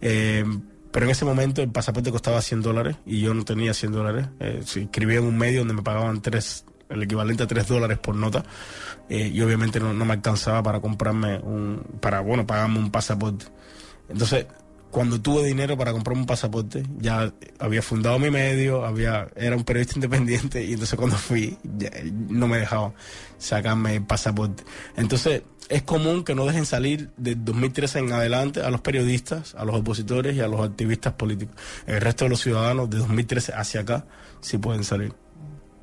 Eh, 0.00 0.44
pero 0.90 1.06
en 1.06 1.10
ese 1.10 1.24
momento 1.24 1.62
el 1.62 1.70
pasaporte 1.70 2.10
costaba 2.10 2.40
100 2.40 2.62
dólares 2.62 2.96
y 3.04 3.20
yo 3.20 3.34
no 3.34 3.44
tenía 3.44 3.74
100 3.74 3.92
dólares. 3.92 4.26
Eh, 4.40 4.62
escribía 4.62 5.18
en 5.18 5.24
un 5.24 5.36
medio 5.36 5.60
donde 5.60 5.74
me 5.74 5.82
pagaban 5.82 6.22
tres, 6.22 6.64
el 6.88 7.02
equivalente 7.02 7.42
a 7.42 7.46
3 7.46 7.66
dólares 7.68 7.98
por 7.98 8.14
nota 8.14 8.44
eh, 9.08 9.30
y 9.32 9.40
obviamente 9.42 9.80
no, 9.80 9.92
no 9.92 10.04
me 10.04 10.14
alcanzaba 10.14 10.62
para 10.62 10.80
comprarme 10.80 11.38
un, 11.38 11.82
para, 12.00 12.20
bueno, 12.20 12.46
pagarme 12.46 12.78
un 12.78 12.90
pasaporte. 12.90 13.46
Entonces, 14.08 14.46
cuando 14.98 15.20
tuve 15.20 15.44
dinero 15.44 15.78
para 15.78 15.92
comprarme 15.92 16.22
un 16.22 16.26
pasaporte, 16.26 16.82
ya 16.98 17.32
había 17.60 17.82
fundado 17.82 18.18
mi 18.18 18.32
medio, 18.32 18.84
había 18.84 19.28
era 19.36 19.54
un 19.54 19.62
periodista 19.62 19.94
independiente 19.94 20.64
y 20.64 20.72
entonces 20.72 20.98
cuando 20.98 21.16
fui 21.16 21.56
ya 21.62 21.88
no 22.12 22.48
me 22.48 22.58
dejaban 22.58 22.94
sacarme 23.38 23.94
el 23.94 24.04
pasaporte. 24.04 24.64
Entonces 24.96 25.44
es 25.68 25.82
común 25.84 26.24
que 26.24 26.34
no 26.34 26.46
dejen 26.46 26.66
salir 26.66 27.10
de 27.16 27.36
2013 27.36 28.00
en 28.00 28.12
adelante 28.12 28.60
a 28.60 28.70
los 28.70 28.80
periodistas, 28.80 29.54
a 29.54 29.64
los 29.64 29.76
opositores 29.76 30.34
y 30.34 30.40
a 30.40 30.48
los 30.48 30.68
activistas 30.68 31.12
políticos. 31.12 31.54
El 31.86 32.00
resto 32.00 32.24
de 32.24 32.30
los 32.30 32.40
ciudadanos 32.40 32.90
de 32.90 32.98
2013 32.98 33.52
hacia 33.54 33.82
acá 33.82 34.04
sí 34.40 34.58
pueden 34.58 34.82
salir. 34.82 35.14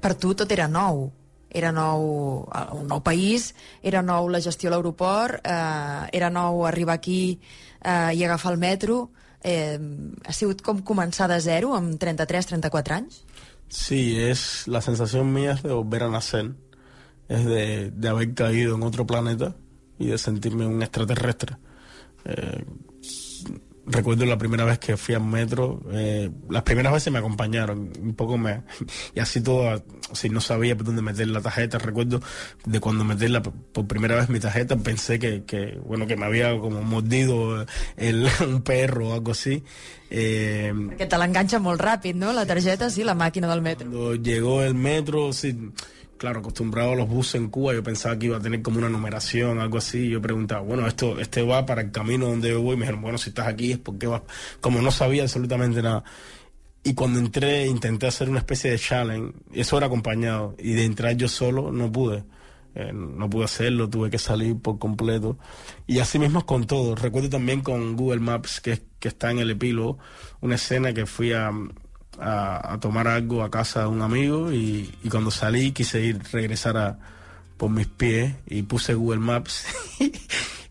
Tot 0.01 0.51
era 0.51 0.67
nou. 0.67 1.13
Era 1.55 1.71
nou 1.71 2.49
eh, 2.51 2.67
un 2.75 2.89
nou 2.91 2.99
país, 2.99 3.55
era 3.81 4.01
nou 4.03 4.27
la 4.27 4.41
gestió 4.43 4.67
a 4.67 4.75
l'aeroport, 4.75 5.39
eh, 5.39 6.09
era 6.11 6.27
nou 6.29 6.65
arribar 6.67 6.99
aquí 6.99 7.39
eh, 7.85 8.15
i 8.17 8.23
agafar 8.25 8.53
el 8.53 8.59
metro. 8.59 9.11
Eh, 9.45 9.77
ha 10.25 10.33
sigut 10.33 10.63
com 10.65 10.81
començar 10.81 11.29
de 11.29 11.37
zero 11.39 11.75
amb 11.77 11.99
33-34 12.01 12.97
anys? 12.97 13.21
Sí, 13.69 14.17
es 14.19 14.67
la 14.67 14.81
sensación 14.81 15.31
mía 15.33 15.55
de 15.61 15.73
volver 15.73 16.03
a 16.03 16.09
nacer, 16.09 16.51
es 17.27 17.45
de, 17.45 17.91
de 17.91 18.09
haber 18.09 18.33
caído 18.33 18.75
en 18.75 18.83
otro 18.83 19.05
planeta 19.05 19.55
y 19.99 20.07
de 20.07 20.17
sentirme 20.17 20.65
un 20.65 20.81
extraterrestre. 20.81 21.57
Eh, 22.25 22.63
recuerdo 23.85 24.25
la 24.25 24.37
primera 24.37 24.65
vez 24.65 24.79
que 24.79 24.97
fui 24.97 25.15
al 25.15 25.23
metro, 25.23 25.81
eh, 25.91 26.29
las 26.49 26.63
primeras 26.63 26.93
veces 26.93 27.11
me 27.13 27.19
acompañaron, 27.19 27.91
un 28.01 28.15
poco 28.15 28.37
me, 28.37 28.63
y 29.13 29.19
así 29.19 29.41
todo, 29.41 29.83
si 30.13 30.29
no 30.29 30.41
sabía 30.41 30.75
por 30.75 30.85
dónde 30.85 31.01
meter 31.01 31.27
la 31.27 31.41
tarjeta, 31.41 31.77
recuerdo 31.77 32.21
de 32.65 32.79
cuando 32.79 33.03
metí 33.03 33.27
la, 33.27 33.41
por 33.41 33.87
primera 33.87 34.15
vez 34.15 34.29
mi 34.29 34.39
tarjeta, 34.39 34.75
pensé 34.77 35.19
que, 35.19 35.43
que 35.45 35.79
bueno, 35.85 36.07
que 36.07 36.15
me 36.15 36.25
había 36.25 36.57
como 36.59 36.81
mordido 36.81 37.65
el, 37.97 38.27
un 38.47 38.61
perro 38.61 39.09
o 39.09 39.13
algo 39.13 39.31
así. 39.31 39.63
Eh, 40.09 40.71
Perquè 40.71 41.07
te 41.09 41.17
l'enganxa 41.17 41.57
molt 41.59 41.81
ràpid, 41.81 42.15
no? 42.15 42.29
La 42.31 42.45
targeta, 42.45 42.91
sí, 42.93 43.03
la 43.03 43.15
màquina 43.17 43.49
del 43.49 43.61
metro. 43.61 43.89
cuando 43.89 44.15
llegó 44.15 44.61
el 44.61 44.75
metro, 44.75 45.33
sí, 45.33 45.57
claro, 46.17 46.39
acostumbrado 46.39 46.93
a 46.93 46.95
los 46.95 47.07
buses 47.07 47.35
en 47.35 47.49
Cuba, 47.49 47.73
yo 47.73 47.83
pensaba 47.83 48.17
que 48.17 48.27
iba 48.27 48.37
a 48.37 48.41
tener 48.41 48.61
como 48.61 48.79
una 48.79 48.89
numeración, 48.89 49.59
algo 49.59 49.77
así. 49.77 50.09
Yo 50.09 50.21
preguntaba, 50.21 50.61
bueno, 50.61 50.87
esto 50.87 51.19
este 51.19 51.41
va 51.41 51.65
para 51.65 51.81
el 51.81 51.91
camino 51.91 52.27
donde 52.27 52.49
yo 52.49 52.61
voy. 52.61 52.75
Me 52.75 52.81
dijeron, 52.81 53.01
bueno, 53.01 53.17
si 53.17 53.29
estás 53.29 53.47
aquí 53.47 53.71
es 53.73 53.77
porque 53.79 54.07
vas. 54.07 54.21
Como 54.61 54.81
no 54.81 54.91
sabía 54.91 55.23
absolutamente 55.23 55.81
nada. 55.81 56.03
Y 56.83 56.93
cuando 56.93 57.19
entré, 57.19 57.65
intenté 57.67 58.07
hacer 58.07 58.29
una 58.29 58.39
especie 58.39 58.71
de 58.71 58.79
challenge. 58.79 59.33
Eso 59.53 59.77
era 59.77 59.87
acompañado. 59.87 60.55
Y 60.59 60.73
de 60.73 60.85
entrar 60.85 61.15
yo 61.15 61.27
solo, 61.27 61.71
no 61.71 61.91
pude. 61.91 62.23
Eh, 62.75 62.91
no 62.93 63.29
pude 63.29 63.45
hacerlo, 63.45 63.89
tuve 63.89 64.09
que 64.09 64.19
salir 64.19 64.57
por 64.59 64.77
completo. 64.79 65.37
Y 65.87 65.99
así 65.99 66.19
mismo 66.19 66.45
con 66.45 66.67
todo. 66.67 66.95
Recuerdo 66.95 67.29
también 67.29 67.61
con 67.61 67.95
Google 67.95 68.19
Maps, 68.19 68.61
que, 68.61 68.81
que 68.99 69.07
está 69.07 69.31
en 69.31 69.39
el 69.39 69.51
epílogo, 69.51 69.97
una 70.41 70.55
escena 70.55 70.93
que 70.93 71.05
fui 71.05 71.33
a, 71.33 71.51
a, 72.19 72.73
a 72.73 72.79
tomar 72.79 73.07
algo 73.07 73.43
a 73.43 73.51
casa 73.51 73.81
de 73.81 73.87
un 73.87 74.01
amigo 74.01 74.51
y, 74.51 74.93
y 75.03 75.09
cuando 75.09 75.31
salí 75.31 75.71
quise 75.71 76.01
ir, 76.03 76.19
regresar 76.31 76.77
a, 76.77 76.97
por 77.57 77.69
mis 77.69 77.87
pies 77.87 78.33
y 78.47 78.63
puse 78.63 78.93
Google 78.93 79.19
Maps 79.19 79.65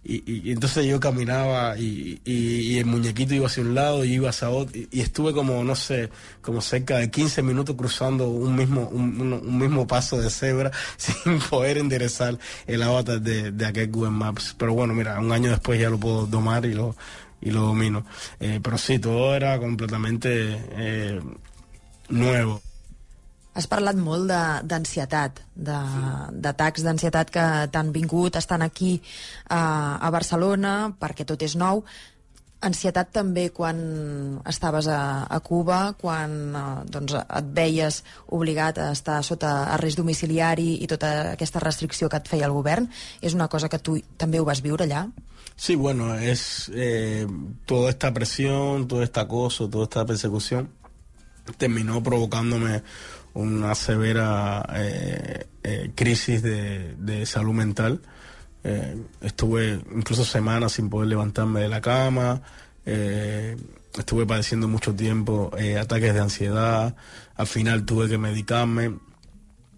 y, 0.07 0.23
y- 0.31 0.53
entonces 0.53 0.85
yo 0.87 1.01
caminaba 1.01 1.79
y, 1.79 2.21
y- 2.25 2.77
el 2.79 2.85
muñequito 2.87 3.35
iba 3.35 3.47
hacia 3.47 3.63
un 3.63 3.75
lado 3.75 4.05
y 4.05 4.15
iba 4.15 4.29
hacia 4.29 4.51
otro 4.51 4.77
y, 4.79 4.89
y 4.91 5.01
estuve 5.01 5.33
como, 5.33 5.65
no 5.65 5.75
sé, 5.77 6.11
como 6.43 6.61
cerca 6.61 6.99
de 6.99 7.11
15 7.11 7.43
minutos 7.43 7.75
cruzando 7.77 8.29
un 8.29 8.55
mismo, 8.57 8.89
un, 8.93 9.19
un- 9.21 9.33
un 9.33 9.59
mismo 9.59 9.87
paso 9.87 10.21
de 10.21 10.29
cebra 10.31 10.71
sin 10.99 11.39
poder 11.39 11.79
enderezar 11.79 12.39
el 12.67 12.83
avatar 12.83 13.21
de, 13.23 13.51
de 13.53 13.67
aquel 13.67 13.91
Google 13.91 14.11
Maps. 14.11 14.55
Pero 14.59 14.75
bueno, 14.75 14.93
mira, 14.93 15.19
un 15.21 15.33
año 15.33 15.51
después 15.51 15.81
ya 15.81 15.89
lo 15.89 15.99
puedo 15.99 16.27
domar 16.27 16.67
y 16.67 16.75
lo, 16.75 16.95
y 17.45 17.51
lo 17.51 17.61
domino. 17.61 18.05
Eh, 18.41 18.61
pero 18.63 18.79
sí, 18.79 18.99
todo 18.99 19.35
era 19.35 19.59
completamente 19.59 20.31
eh, 20.77 21.21
nuevo. 22.09 22.61
Has 23.55 23.69
parlat 23.71 23.95
molt 23.95 24.27
d'ansietat, 24.67 25.39
d'atacs 25.55 26.83
d'ansietat 26.83 27.29
que 27.31 27.45
t'han 27.71 27.93
vingut, 27.95 28.35
estan 28.35 28.65
aquí 28.67 28.97
a, 29.47 29.61
a 30.03 30.11
Barcelona, 30.11 30.91
perquè 30.99 31.23
tot 31.29 31.45
és 31.47 31.55
nou. 31.55 31.85
Ansietat 32.67 33.13
també 33.15 33.45
quan 33.55 33.79
estaves 34.51 34.89
a, 34.91 34.99
a 35.31 35.39
Cuba, 35.45 35.79
quan 36.01 36.35
eh, 36.51 36.65
doncs, 36.97 37.15
et 37.15 37.53
veies 37.55 38.01
obligat 38.35 38.81
a 38.83 38.89
estar 38.97 39.21
sota 39.23 39.53
arrest 39.77 40.03
domiciliari 40.03 40.81
i 40.83 40.91
tota 40.91 41.13
aquesta 41.37 41.63
restricció 41.63 42.11
que 42.11 42.19
et 42.19 42.33
feia 42.33 42.51
el 42.51 42.57
govern. 42.59 42.91
És 43.23 43.39
una 43.39 43.47
cosa 43.53 43.71
que 43.71 43.79
tu 43.79 44.01
també 44.19 44.43
ho 44.43 44.49
vas 44.51 44.65
viure 44.67 44.89
allà? 44.89 45.07
Sí, 45.57 45.77
bueno, 45.77 46.15
es 46.15 46.71
eh, 46.75 47.27
toda 47.65 47.91
esta 47.91 48.13
presión, 48.13 48.89
todo 48.89 49.03
este 49.03 49.21
acoso, 49.21 49.69
toda 49.71 49.85
esta 49.85 50.05
persecución 50.05 50.69
terminó 51.59 52.03
provocándome 52.03 52.83
una 53.35 53.75
severa 53.75 54.67
eh, 54.75 55.47
eh, 55.63 55.91
crisis 55.95 56.43
de, 56.43 56.95
de 56.97 57.27
salud 57.27 57.53
mental. 57.53 58.01
Eh, 58.63 58.97
estuve 59.21 59.81
incluso 59.95 60.25
semanas 60.25 60.73
sin 60.73 60.89
poder 60.89 61.09
levantarme 61.09 61.61
de 61.61 61.69
la 61.69 61.81
cama, 61.81 62.41
eh, 62.87 63.57
estuve 63.97 64.25
padeciendo 64.27 64.69
mucho 64.69 64.95
tiempo 64.95 65.51
ataques 65.81 66.15
de 66.15 66.21
ansiedad, 66.21 66.97
al 67.37 67.47
final 67.47 67.85
tuve 67.85 68.09
que 68.09 68.17
medicarme 68.17 68.95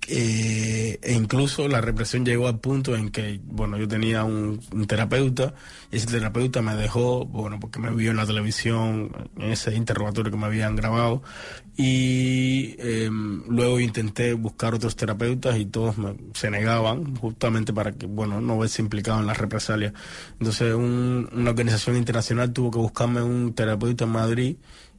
eh, 0.08 0.98
e 1.02 1.12
incluso 1.14 1.66
la 1.66 1.80
represión 1.80 2.24
llegó 2.24 2.46
al 2.46 2.60
punto 2.60 2.94
en 2.96 3.10
que, 3.10 3.40
bueno, 3.44 3.76
yo 3.76 3.88
tenía 3.88 4.24
un, 4.24 4.60
terapeuta 4.86 5.54
y 5.90 5.96
ese 5.96 6.06
terapeuta 6.06 6.62
me 6.62 6.76
dejó, 6.76 7.26
bueno, 7.26 7.58
porque 7.58 7.80
me 7.80 7.90
vio 7.90 8.12
en 8.12 8.16
la 8.16 8.26
televisión, 8.26 9.10
en 9.36 9.50
ese 9.50 9.74
interrogatorio 9.74 10.30
que 10.30 10.38
me 10.38 10.46
habían 10.46 10.76
grabado 10.76 11.22
y 11.76 12.76
eh, 12.78 13.10
luego 13.10 13.80
intenté 13.80 14.32
buscar 14.32 14.74
otros 14.74 14.94
terapeutas 14.96 15.58
y 15.58 15.66
todos 15.66 15.98
me, 15.98 16.14
se 16.34 16.50
negaban 16.50 17.16
justamente 17.16 17.72
para 17.72 17.92
que, 17.92 18.06
bueno, 18.06 18.40
no 18.40 18.58
verse 18.58 18.82
implicado 18.82 19.20
en 19.20 19.26
las 19.26 19.38
represalias. 19.38 19.92
Entonces 20.38 20.74
un, 20.74 21.28
una 21.32 21.50
organización 21.50 21.96
internacional 21.96 22.52
tuvo 22.52 22.70
que 22.70 22.78
buscarme 22.78 23.22
un 23.22 23.54
terapeuta 23.54 24.04
en 24.04 24.10
Madrid 24.10 24.56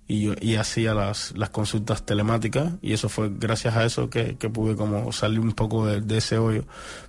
y, 0.07 0.21
yo, 0.21 0.33
y 0.39 0.55
hacía 0.55 0.93
las, 0.93 1.33
las 1.35 1.49
consultas 1.49 2.05
telemáticas 2.05 2.73
y 2.81 2.93
eso 2.93 3.09
fue 3.09 3.29
gracias 3.29 3.75
a 3.75 3.85
eso 3.85 4.09
que, 4.09 4.37
que 4.37 4.49
pude 4.49 4.75
como 4.75 5.11
salir 5.11 5.39
un 5.39 5.51
poco 5.51 5.85
de, 5.85 6.01
de, 6.01 6.17
ese 6.17 6.37
hoyo. 6.37 6.63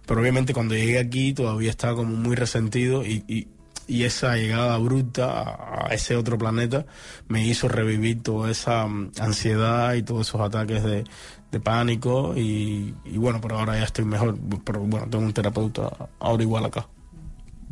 Pero 0.07 0.21
obviamente 0.21 0.53
cuando 0.53 0.75
llegué 0.75 0.99
aquí 0.99 1.33
todavía 1.33 1.71
estaba 1.71 1.95
como 1.95 2.17
muy 2.17 2.35
resentido 2.35 3.05
y, 3.05 3.25
y, 3.29 3.49
y 3.87 4.05
esa 4.05 4.37
llegada 4.37 4.77
bruta 4.79 5.31
a, 5.31 5.87
a, 5.87 5.95
ese 5.95 6.17
otro 6.17 6.37
planeta 6.39 6.87
me 7.29 7.47
hizo 7.47 7.69
revivir 7.69 8.23
toda 8.23 8.51
esa 8.51 8.85
um, 8.85 9.11
ansiedad 9.21 9.95
y 9.95 10.03
todos 10.03 10.29
esos 10.29 10.41
ataques 10.41 10.83
de, 10.83 11.05
de 11.53 11.61
pánico 11.61 12.35
y, 12.37 12.95
y, 13.05 13.17
bueno, 13.17 13.41
pero 13.41 13.59
ahora 13.59 13.79
ya 13.79 13.85
estoy 13.85 14.05
mejor, 14.05 14.37
pero 14.65 14.81
bueno, 14.81 15.07
tengo 15.09 15.25
un 15.25 15.33
terapeuta 15.33 16.09
ahora 16.19 16.43
igual 16.43 16.65
acá. 16.65 16.89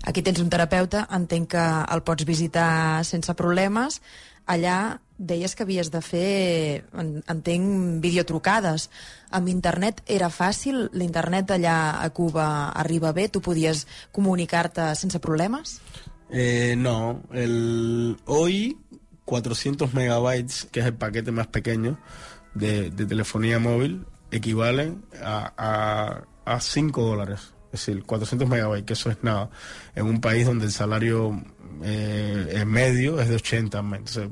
Aquí 0.04 0.22
tens 0.22 0.38
un 0.38 0.50
terapeuta, 0.50 1.08
entenc 1.10 1.50
que 1.50 1.64
el 1.90 2.02
pots 2.02 2.24
visitar 2.24 3.04
sense 3.04 3.34
problemes. 3.34 4.00
Allà 4.46 5.00
deies 5.18 5.55
que 5.57 5.64
havies 5.64 5.90
de 5.90 6.00
fer, 6.05 6.85
entenc, 6.94 8.00
videotrucades. 8.05 8.88
Amb 9.31 9.48
internet 9.48 10.02
era 10.07 10.29
fàcil? 10.31 10.88
L'internet 10.92 11.50
allà 11.57 11.76
a 12.02 12.11
Cuba 12.11 12.70
arriba 12.70 13.12
bé? 13.16 13.29
Tu 13.29 13.40
podies 13.40 13.87
comunicar-te 14.12 14.92
sense 14.94 15.20
problemes? 15.20 15.81
Eh, 16.31 16.74
no. 16.76 17.22
El, 17.33 18.16
hoy 18.26 18.76
400 19.24 19.94
megabytes, 19.94 20.66
que 20.70 20.81
es 20.81 20.87
el 20.87 20.94
paquete 20.94 21.33
más 21.33 21.48
pequeño 21.48 21.98
de, 22.55 22.90
de 22.90 23.07
telefonía 23.07 23.59
móvil, 23.59 24.07
equivalen 24.31 25.05
a, 25.22 25.52
a, 25.57 26.55
a 26.55 26.61
5 26.61 27.02
dólares. 27.02 27.52
Es 27.72 27.85
decir, 27.85 28.05
400 28.05 28.48
megabytes, 28.48 28.87
que 28.87 28.92
eso 28.92 29.11
es 29.11 29.18
nada. 29.22 29.50
En 29.94 30.07
un 30.07 30.20
país 30.20 30.46
donde 30.46 30.66
el 30.66 30.72
salario 30.72 31.42
eh, 31.83 32.64
medio 32.66 33.20
es 33.20 33.29
de 33.29 33.37
80. 33.37 33.79
Entonces, 33.79 34.29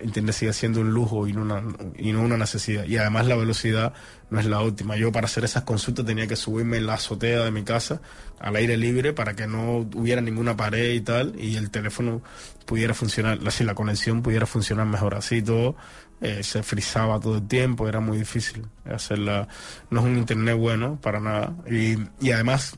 ¿entiendes? 0.00 0.36
Sigue 0.36 0.52
siendo 0.52 0.80
un 0.80 0.92
lujo 0.92 1.26
y 1.26 1.32
no, 1.32 1.42
una, 1.42 1.62
y 1.96 2.12
no 2.12 2.22
una 2.22 2.36
necesidad. 2.36 2.84
Y 2.84 2.96
además 2.96 3.26
la 3.26 3.36
velocidad 3.36 3.92
no 4.30 4.40
es 4.40 4.46
la 4.46 4.60
óptima. 4.60 4.96
Yo 4.96 5.12
para 5.12 5.26
hacer 5.26 5.44
esas 5.44 5.62
consultas 5.64 6.04
tenía 6.04 6.26
que 6.26 6.36
subirme 6.36 6.78
en 6.78 6.86
la 6.86 6.94
azotea 6.94 7.44
de 7.44 7.50
mi 7.50 7.62
casa 7.62 8.00
al 8.40 8.56
aire 8.56 8.76
libre 8.76 9.12
para 9.12 9.34
que 9.34 9.46
no 9.46 9.78
hubiera 9.94 10.20
ninguna 10.20 10.56
pared 10.56 10.92
y 10.92 11.00
tal 11.00 11.34
y 11.38 11.56
el 11.56 11.70
teléfono 11.70 12.22
pudiera 12.66 12.94
funcionar, 12.94 13.38
así 13.46 13.64
la 13.64 13.74
conexión 13.74 14.22
pudiera 14.22 14.46
funcionar 14.46 14.86
mejor. 14.86 15.14
Así 15.14 15.42
todo 15.42 15.76
eh, 16.20 16.42
se 16.42 16.62
frizaba 16.62 17.20
todo 17.20 17.36
el 17.36 17.46
tiempo, 17.46 17.88
era 17.88 18.00
muy 18.00 18.18
difícil 18.18 18.66
hacerla. 18.84 19.48
No 19.90 20.00
es 20.00 20.06
un 20.06 20.18
internet 20.18 20.56
bueno 20.56 20.98
para 21.00 21.20
nada. 21.20 21.54
Y, 21.70 21.96
y 22.20 22.32
además 22.32 22.76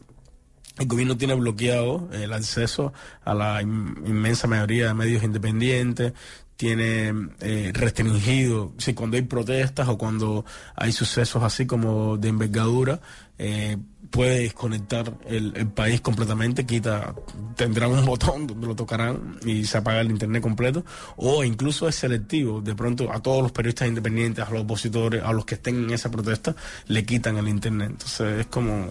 el 0.79 0.87
gobierno 0.87 1.17
tiene 1.17 1.35
bloqueado 1.35 2.09
el 2.13 2.33
acceso 2.33 2.93
a 3.25 3.35
la 3.35 3.63
inmensa 3.63 4.47
mayoría 4.47 4.89
de 4.89 4.95
medios 4.95 5.23
independientes, 5.23 6.13
tiene 6.57 7.13
eh, 7.41 7.71
restringido, 7.75 8.73
si 8.79 8.95
cuando 8.95 9.17
hay 9.17 9.23
protestas 9.23 9.89
o 9.89 9.99
cuando 9.99 10.45
hay 10.75 10.93
sucesos 10.93 11.43
así 11.43 11.67
como 11.67 12.17
de 12.17 12.29
envergadura, 12.29 13.01
eh, 13.39 13.77
puede 14.11 14.41
desconectar 14.41 15.13
el, 15.27 15.67
país 15.69 16.01
completamente, 16.01 16.65
quita, 16.65 17.15
tendrán 17.55 17.91
un 17.91 18.05
botón 18.07 18.47
donde 18.47 18.67
lo 18.67 18.75
tocarán 18.75 19.39
y 19.45 19.65
se 19.67 19.79
apaga 19.79 20.01
el 20.01 20.11
internet 20.11 20.43
completo, 20.43 20.85
o 21.17 21.45
incluso 21.45 21.89
es 21.89 21.97
selectivo, 21.97 22.63
de 22.63 22.75
pronto 22.75 23.13
a 23.13 23.21
todos 23.21 23.43
los 23.43 23.53
periodistas 23.53 23.89
independientes, 23.89 24.47
a 24.47 24.51
los 24.51 24.63
opositores, 24.63 25.23
a 25.23 25.33
los 25.33 25.45
que 25.45 25.57
estén 25.57 25.85
en 25.85 25.91
esa 25.91 26.11
protesta, 26.11 26.55
le 26.87 27.05
quitan 27.05 27.37
el 27.37 27.49
internet. 27.49 27.91
Entonces 27.91 28.41
es 28.41 28.47
como 28.47 28.87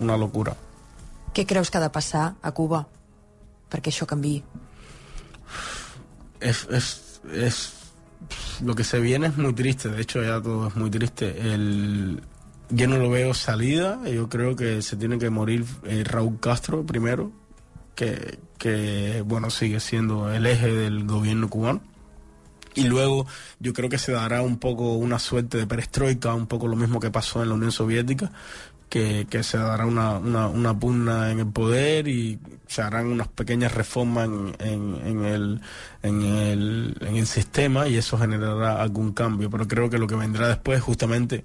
una 0.00 0.16
locura. 0.16 0.54
Què 1.32 1.46
creus 1.46 1.70
que 1.70 1.78
ha 1.78 1.80
de 1.80 1.88
passar 1.88 2.34
a 2.42 2.52
Cuba 2.52 2.84
perquè 3.72 3.88
això 3.88 4.04
canvi? 4.04 4.42
Es, 6.42 6.66
es, 6.70 7.20
es, 7.32 7.72
lo 8.62 8.74
que 8.74 8.84
se 8.84 9.00
viene 9.00 9.28
es 9.28 9.36
muy 9.36 9.52
triste, 9.52 9.88
de 9.88 10.02
hecho 10.02 10.22
ya 10.22 10.40
todo 10.40 10.68
es 10.68 10.76
muy 10.76 10.90
triste. 10.90 11.54
El, 11.54 12.22
yo 12.70 12.88
no 12.88 12.98
lo 12.98 13.10
veo 13.10 13.34
salida, 13.34 14.00
yo 14.08 14.28
creo 14.28 14.56
que 14.56 14.82
se 14.82 14.96
tiene 14.96 15.18
que 15.18 15.30
morir 15.30 15.64
eh, 15.84 16.04
Raúl 16.04 16.40
Castro 16.40 16.84
primero, 16.84 17.32
que, 17.94 18.38
que 18.58 19.22
bueno 19.26 19.50
sigue 19.50 19.80
siendo 19.80 20.32
el 20.32 20.46
eje 20.46 20.72
del 20.72 21.04
gobierno 21.06 21.48
cubano. 21.48 21.82
Y 22.74 22.84
luego 22.84 23.26
yo 23.60 23.74
creo 23.74 23.90
que 23.90 23.98
se 23.98 24.12
dará 24.12 24.40
un 24.40 24.58
poco 24.58 24.94
una 24.94 25.18
suerte 25.18 25.58
de 25.58 25.66
perestroika, 25.66 26.32
un 26.34 26.46
poco 26.46 26.66
lo 26.68 26.76
mismo 26.76 27.00
que 27.00 27.10
pasó 27.10 27.42
en 27.42 27.50
la 27.50 27.54
Unión 27.54 27.70
Soviética, 27.72 28.32
que, 28.92 29.42
se 29.42 29.56
dará 29.56 29.86
una, 29.86 30.18
una, 30.18 30.48
una, 30.48 30.78
pugna 30.78 31.30
en 31.30 31.38
el 31.38 31.46
poder 31.46 32.08
y 32.08 32.38
se 32.66 32.82
harán 32.82 33.06
unas 33.06 33.26
pequeñas 33.28 33.72
reformas 33.72 34.26
en, 34.26 34.54
en, 34.58 35.06
en, 35.06 35.24
el, 35.24 35.60
en, 36.02 36.22
el, 36.22 36.96
en 37.00 37.16
el 37.16 37.26
sistema 37.26 37.88
y 37.88 37.96
eso 37.96 38.18
generará 38.18 38.82
algún 38.82 39.12
cambio. 39.12 39.48
Pero 39.48 39.66
creo 39.66 39.88
que 39.88 39.96
lo 39.96 40.06
que 40.06 40.14
vendrá 40.14 40.48
después 40.48 40.82
justamente 40.82 41.42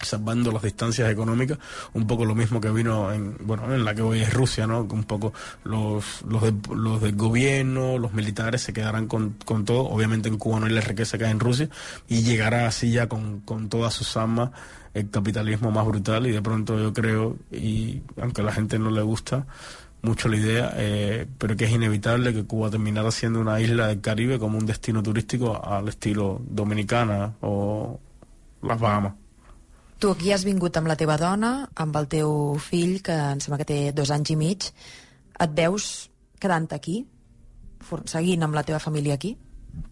salvando 0.00 0.50
las 0.50 0.62
distancias 0.62 1.10
económicas, 1.12 1.58
un 1.92 2.06
poco 2.06 2.24
lo 2.24 2.34
mismo 2.34 2.58
que 2.58 2.70
vino 2.70 3.12
en, 3.12 3.36
bueno, 3.40 3.72
en 3.72 3.84
la 3.84 3.94
que 3.94 4.00
hoy 4.00 4.20
es 4.20 4.32
Rusia, 4.32 4.66
¿no? 4.66 4.80
Un 4.80 5.04
poco 5.04 5.34
los, 5.64 6.22
los, 6.22 6.42
de, 6.42 6.54
los 6.74 7.02
del 7.02 7.14
gobierno, 7.14 7.98
los 7.98 8.14
militares 8.14 8.62
se 8.62 8.72
quedarán 8.72 9.06
con, 9.06 9.36
con 9.44 9.66
todo, 9.66 9.82
obviamente 9.82 10.30
en 10.30 10.38
Cuba 10.38 10.58
no 10.58 10.66
hay 10.66 10.72
la 10.72 10.80
riqueza 10.80 11.18
que 11.18 11.26
hay 11.26 11.30
en 11.30 11.38
Rusia, 11.38 11.68
y 12.08 12.22
llegará 12.22 12.66
así 12.66 12.90
ya 12.90 13.08
con, 13.08 13.40
con 13.40 13.68
todas 13.68 13.92
sus 13.94 14.16
armas 14.16 14.50
el 14.94 15.10
capitalismo 15.10 15.70
más 15.70 15.86
brutal 15.86 16.26
y 16.26 16.32
de 16.32 16.42
pronto 16.42 16.78
yo 16.78 16.92
creo, 16.92 17.36
y 17.50 18.02
aunque 18.20 18.42
a 18.42 18.44
la 18.44 18.52
gente 18.52 18.78
no 18.78 18.90
le 18.90 19.02
gusta 19.02 19.46
mucho 20.02 20.28
la 20.28 20.36
idea, 20.36 20.72
eh, 20.76 21.26
pero 21.38 21.56
que 21.56 21.64
es 21.64 21.70
inevitable 21.70 22.34
que 22.34 22.44
Cuba 22.44 22.70
terminara 22.70 23.10
siendo 23.10 23.40
una 23.40 23.60
isla 23.60 23.86
del 23.86 24.00
Caribe 24.00 24.38
como 24.38 24.58
un 24.58 24.66
destino 24.66 25.02
turístico 25.02 25.64
al 25.64 25.88
estilo 25.88 26.40
Dominicana 26.44 27.34
o 27.40 27.98
las 28.62 28.80
Bahamas. 28.80 29.14
Tu 30.02 30.10
aquí 30.10 30.32
has 30.34 30.42
vingut 30.42 30.74
amb 30.74 30.90
la 30.90 30.96
teva 30.98 31.14
dona, 31.14 31.68
amb 31.78 31.94
el 31.94 32.08
teu 32.10 32.32
fill, 32.58 32.96
que 33.06 33.14
em 33.14 33.38
sembla 33.38 33.60
que 33.60 33.68
té 33.68 33.76
dos 33.94 34.10
anys 34.10 34.32
i 34.34 34.36
mig. 34.36 34.66
Et 35.38 35.52
veus 35.54 36.10
quedant 36.42 36.66
aquí? 36.74 37.04
Seguint 38.10 38.42
amb 38.42 38.58
la 38.58 38.64
teva 38.66 38.80
família 38.82 39.14
aquí? 39.14 39.36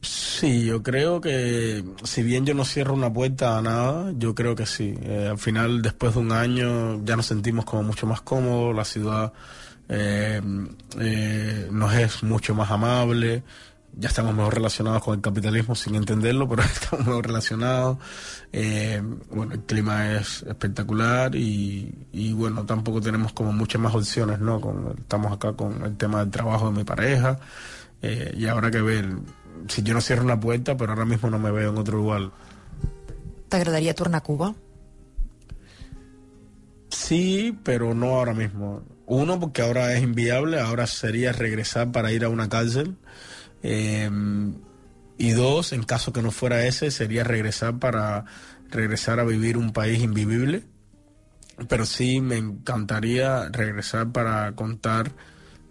Sí, 0.02 0.64
yo 0.64 0.82
creo 0.82 1.20
que 1.20 1.84
si 2.04 2.22
bien 2.22 2.46
yo 2.46 2.54
no 2.54 2.64
cierro 2.64 2.94
una 2.94 3.12
puerta 3.12 3.58
a 3.58 3.62
nada, 3.62 4.12
yo 4.16 4.34
creo 4.34 4.54
que 4.54 4.66
sí. 4.66 4.94
Eh, 5.02 5.28
al 5.30 5.38
final, 5.38 5.82
después 5.82 6.14
de 6.14 6.20
un 6.20 6.32
año, 6.32 7.04
ya 7.04 7.16
nos 7.16 7.26
sentimos 7.26 7.64
como 7.64 7.82
mucho 7.82 8.06
más 8.06 8.20
cómodos, 8.22 8.74
la 8.74 8.84
ciudad 8.84 9.32
eh, 9.88 10.40
eh, 10.98 11.68
nos 11.72 11.94
es 11.94 12.22
mucho 12.22 12.54
más 12.54 12.70
amable, 12.70 13.42
ya 13.96 14.08
estamos 14.08 14.34
mejor 14.34 14.54
relacionados 14.54 15.02
con 15.02 15.16
el 15.16 15.20
capitalismo 15.20 15.74
sin 15.74 15.94
entenderlo, 15.96 16.48
pero 16.48 16.62
estamos 16.62 17.06
mejor 17.06 17.26
relacionados. 17.26 17.98
Eh, 18.52 19.02
bueno, 19.30 19.54
el 19.54 19.60
clima 19.60 20.12
es 20.14 20.42
espectacular 20.44 21.34
y, 21.34 22.06
y, 22.12 22.32
bueno, 22.32 22.64
tampoco 22.64 23.00
tenemos 23.00 23.32
como 23.32 23.52
muchas 23.52 23.80
más 23.80 23.94
opciones, 23.94 24.38
¿no? 24.40 24.60
Estamos 24.98 25.32
acá 25.32 25.52
con 25.54 25.82
el 25.84 25.96
tema 25.96 26.20
del 26.20 26.30
trabajo 26.30 26.70
de 26.70 26.78
mi 26.78 26.84
pareja 26.84 27.38
eh, 28.02 28.32
y 28.36 28.46
habrá 28.46 28.70
que 28.70 28.80
ver 28.80 29.08
si 29.68 29.82
yo 29.82 29.94
no 29.94 30.00
cierro 30.00 30.24
una 30.24 30.38
puerta, 30.38 30.76
pero 30.76 30.92
ahora 30.92 31.04
mismo 31.04 31.30
no 31.30 31.38
me 31.38 31.50
veo 31.50 31.70
en 31.70 31.78
otro 31.78 31.98
lugar. 31.98 32.30
¿T'agradaria 33.48 33.94
tornar 33.94 34.18
a 34.18 34.22
Cuba? 34.22 34.54
Sí, 36.88 37.58
pero 37.64 37.94
no 37.94 38.16
ahora 38.16 38.34
mismo. 38.34 38.82
Uno, 39.06 39.40
porque 39.40 39.62
ahora 39.62 39.94
es 39.94 40.02
inviable, 40.02 40.60
ahora 40.60 40.86
sería 40.86 41.32
regresar 41.32 41.90
para 41.92 42.12
ir 42.12 42.24
a 42.24 42.28
una 42.28 42.48
cárcel. 42.48 42.96
Eh, 43.62 44.08
y 45.18 45.30
dos, 45.32 45.72
en 45.72 45.82
caso 45.82 46.12
que 46.12 46.22
no 46.22 46.30
fuera 46.30 46.64
ese, 46.64 46.90
sería 46.90 47.24
regresar 47.24 47.78
para 47.78 48.24
regresar 48.70 49.20
a 49.20 49.24
vivir 49.24 49.56
un 49.56 49.72
país 49.72 50.00
invivible. 50.00 50.64
Pero 51.68 51.84
sí 51.84 52.20
me 52.20 52.38
encantaría 52.38 53.48
regresar 53.50 54.12
para 54.12 54.52
contar 54.52 55.12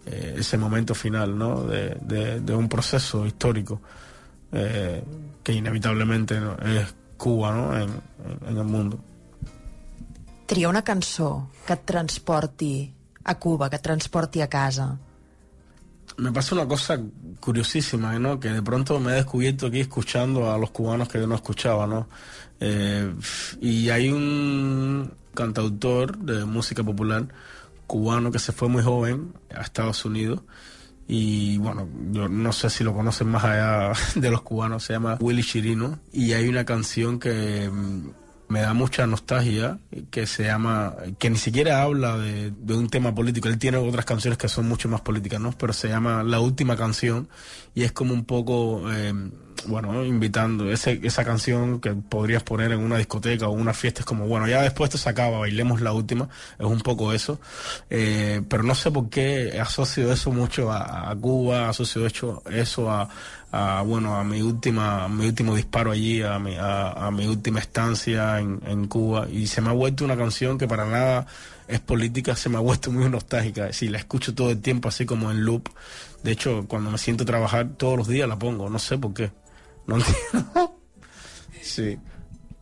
eh, 0.06 0.36
ese 0.38 0.56
momento 0.56 0.94
final 0.94 1.36
¿no? 1.36 1.64
de, 1.64 1.96
de, 2.00 2.40
de 2.40 2.54
un 2.54 2.68
proceso 2.68 3.26
histórico 3.26 3.80
eh, 4.52 5.02
que 5.42 5.52
inevitablemente 5.52 6.40
¿no? 6.40 6.56
es 6.58 6.94
Cuba 7.16 7.52
¿no? 7.52 7.78
en, 7.78 7.90
en 8.48 8.56
el 8.56 8.64
mundo. 8.64 8.98
Tria 10.46 10.68
una 10.68 10.82
cançó 10.82 11.48
que 11.64 11.74
et 11.74 11.84
transporti 11.86 12.92
a 13.22 13.38
Cuba, 13.38 13.70
que 13.70 13.76
et 13.76 13.82
transporti 13.82 14.40
a 14.40 14.48
casa. 14.48 14.98
me 16.16 16.32
pasa 16.32 16.54
una 16.54 16.66
cosa 16.66 17.00
curiosísima, 17.40 18.18
¿no? 18.18 18.38
Que 18.40 18.50
de 18.50 18.62
pronto 18.62 19.00
me 19.00 19.12
he 19.12 19.14
descubierto 19.14 19.66
aquí 19.68 19.80
escuchando 19.80 20.52
a 20.52 20.58
los 20.58 20.70
cubanos 20.70 21.08
que 21.08 21.18
yo 21.18 21.26
no 21.26 21.34
escuchaba, 21.34 21.86
¿no? 21.86 22.08
Eh, 22.60 23.14
y 23.60 23.88
hay 23.88 24.10
un 24.10 25.12
cantautor 25.34 26.18
de 26.18 26.44
música 26.44 26.82
popular 26.82 27.28
cubano 27.90 28.30
que 28.30 28.38
se 28.38 28.52
fue 28.52 28.68
muy 28.68 28.84
joven 28.84 29.32
a 29.52 29.62
Estados 29.62 30.04
Unidos. 30.04 30.42
Y 31.08 31.58
bueno, 31.58 31.88
yo 32.12 32.28
no 32.28 32.52
sé 32.52 32.70
si 32.70 32.84
lo 32.84 32.94
conocen 32.94 33.26
más 33.26 33.42
allá 33.42 33.92
de 34.14 34.30
los 34.30 34.42
cubanos, 34.42 34.84
se 34.84 34.92
llama 34.92 35.18
Willy 35.20 35.42
Chirino. 35.42 35.98
Y 36.12 36.34
hay 36.34 36.48
una 36.48 36.64
canción 36.64 37.18
que 37.18 37.68
mm, 37.68 38.10
me 38.46 38.60
da 38.60 38.74
mucha 38.74 39.08
nostalgia, 39.08 39.80
que 40.12 40.28
se 40.28 40.44
llama, 40.44 40.94
que 41.18 41.30
ni 41.30 41.36
siquiera 41.36 41.82
habla 41.82 42.16
de, 42.16 42.52
un 42.76 42.88
tema 42.88 43.12
político, 43.12 43.48
él 43.48 43.58
tiene 43.58 43.78
otras 43.78 44.04
canciones 44.04 44.38
que 44.38 44.48
son 44.48 44.68
mucho 44.68 44.88
más 44.88 45.00
políticas, 45.00 45.40
¿no? 45.40 45.50
Pero 45.50 45.72
se 45.72 45.88
llama 45.88 46.22
La 46.22 46.38
Última 46.38 46.76
Canción. 46.76 47.28
Y 47.74 47.82
es 47.82 47.90
como 47.90 48.14
un 48.14 48.24
poco, 48.24 48.84
eh, 48.92 49.12
bueno, 49.66 50.04
invitando, 50.04 50.70
ese, 50.70 51.00
esa 51.02 51.24
canción 51.24 51.80
que 51.80 51.92
podrías 51.92 52.42
poner 52.42 52.72
en 52.72 52.80
una 52.80 52.98
discoteca 52.98 53.48
o 53.48 53.52
una 53.52 53.74
fiesta, 53.74 54.00
es 54.00 54.06
como, 54.06 54.26
bueno, 54.26 54.46
ya 54.48 54.62
después 54.62 54.88
esto 54.88 54.98
se 54.98 55.08
acaba, 55.08 55.38
bailemos 55.38 55.80
la 55.80 55.92
última, 55.92 56.28
es 56.58 56.66
un 56.66 56.80
poco 56.80 57.12
eso, 57.12 57.40
eh, 57.88 58.42
pero 58.48 58.62
no 58.62 58.74
sé 58.74 58.90
por 58.90 59.08
qué 59.10 59.58
asocio 59.60 60.12
eso 60.12 60.30
mucho 60.32 60.70
a, 60.72 61.14
Cuba, 61.20 61.68
asocio 61.68 62.06
hecho 62.06 62.42
eso 62.50 62.90
a, 62.90 63.08
bueno 63.82 64.14
a 64.14 64.22
mi 64.22 64.42
última 64.42 65.08
mi 65.08 65.26
último 65.26 65.56
disparo 65.56 65.90
allí 65.90 66.22
a 66.22 66.38
mi, 66.38 66.56
a, 66.58 67.10
mi 67.12 67.26
última 67.26 67.58
estancia 67.58 68.38
en, 68.38 68.60
en, 68.66 68.86
Cuba. 68.86 69.28
Y 69.30 69.46
se 69.46 69.60
me 69.60 69.70
ha 69.70 69.72
vuelto 69.72 70.04
una 70.04 70.16
canción 70.16 70.56
que 70.56 70.68
para 70.68 70.86
nada 70.86 71.26
es 71.68 71.80
política 71.80 72.36
se 72.36 72.48
me 72.48 72.56
ha 72.56 72.60
vuelto 72.60 72.90
muy 72.90 73.08
nostálgica. 73.08 73.72
Sí 73.72 73.88
la 73.88 73.98
escucho 73.98 74.34
todo 74.34 74.50
el 74.50 74.60
tiempo 74.60 74.88
así 74.88 75.04
como 75.04 75.30
en 75.30 75.44
loop. 75.44 75.68
De 76.22 76.32
hecho 76.32 76.64
cuando 76.68 76.90
me 76.90 76.98
siento 76.98 77.24
a 77.24 77.26
trabajar 77.26 77.70
todos 77.76 77.98
los 77.98 78.08
días 78.08 78.28
la 78.28 78.38
pongo 78.38 78.70
no 78.70 78.78
sé 78.78 78.98
por 78.98 79.14
qué 79.14 79.30
no 79.86 79.96
entiendo 79.96 80.72
sí 81.62 81.98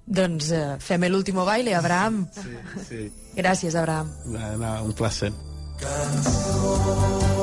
doncs 0.08 0.50
uh, 0.56 0.76
fem 0.80 1.04
l'último 1.08 1.44
baile, 1.44 1.74
Abraham. 1.76 2.26
Sí, 2.32 2.56
sí. 2.88 3.02
Gràcies, 3.36 3.76
Abraham. 3.76 4.10
Nada, 4.26 4.56
nada, 4.56 4.82
un 4.82 4.92
placer. 4.92 5.32
Canción. 5.78 7.37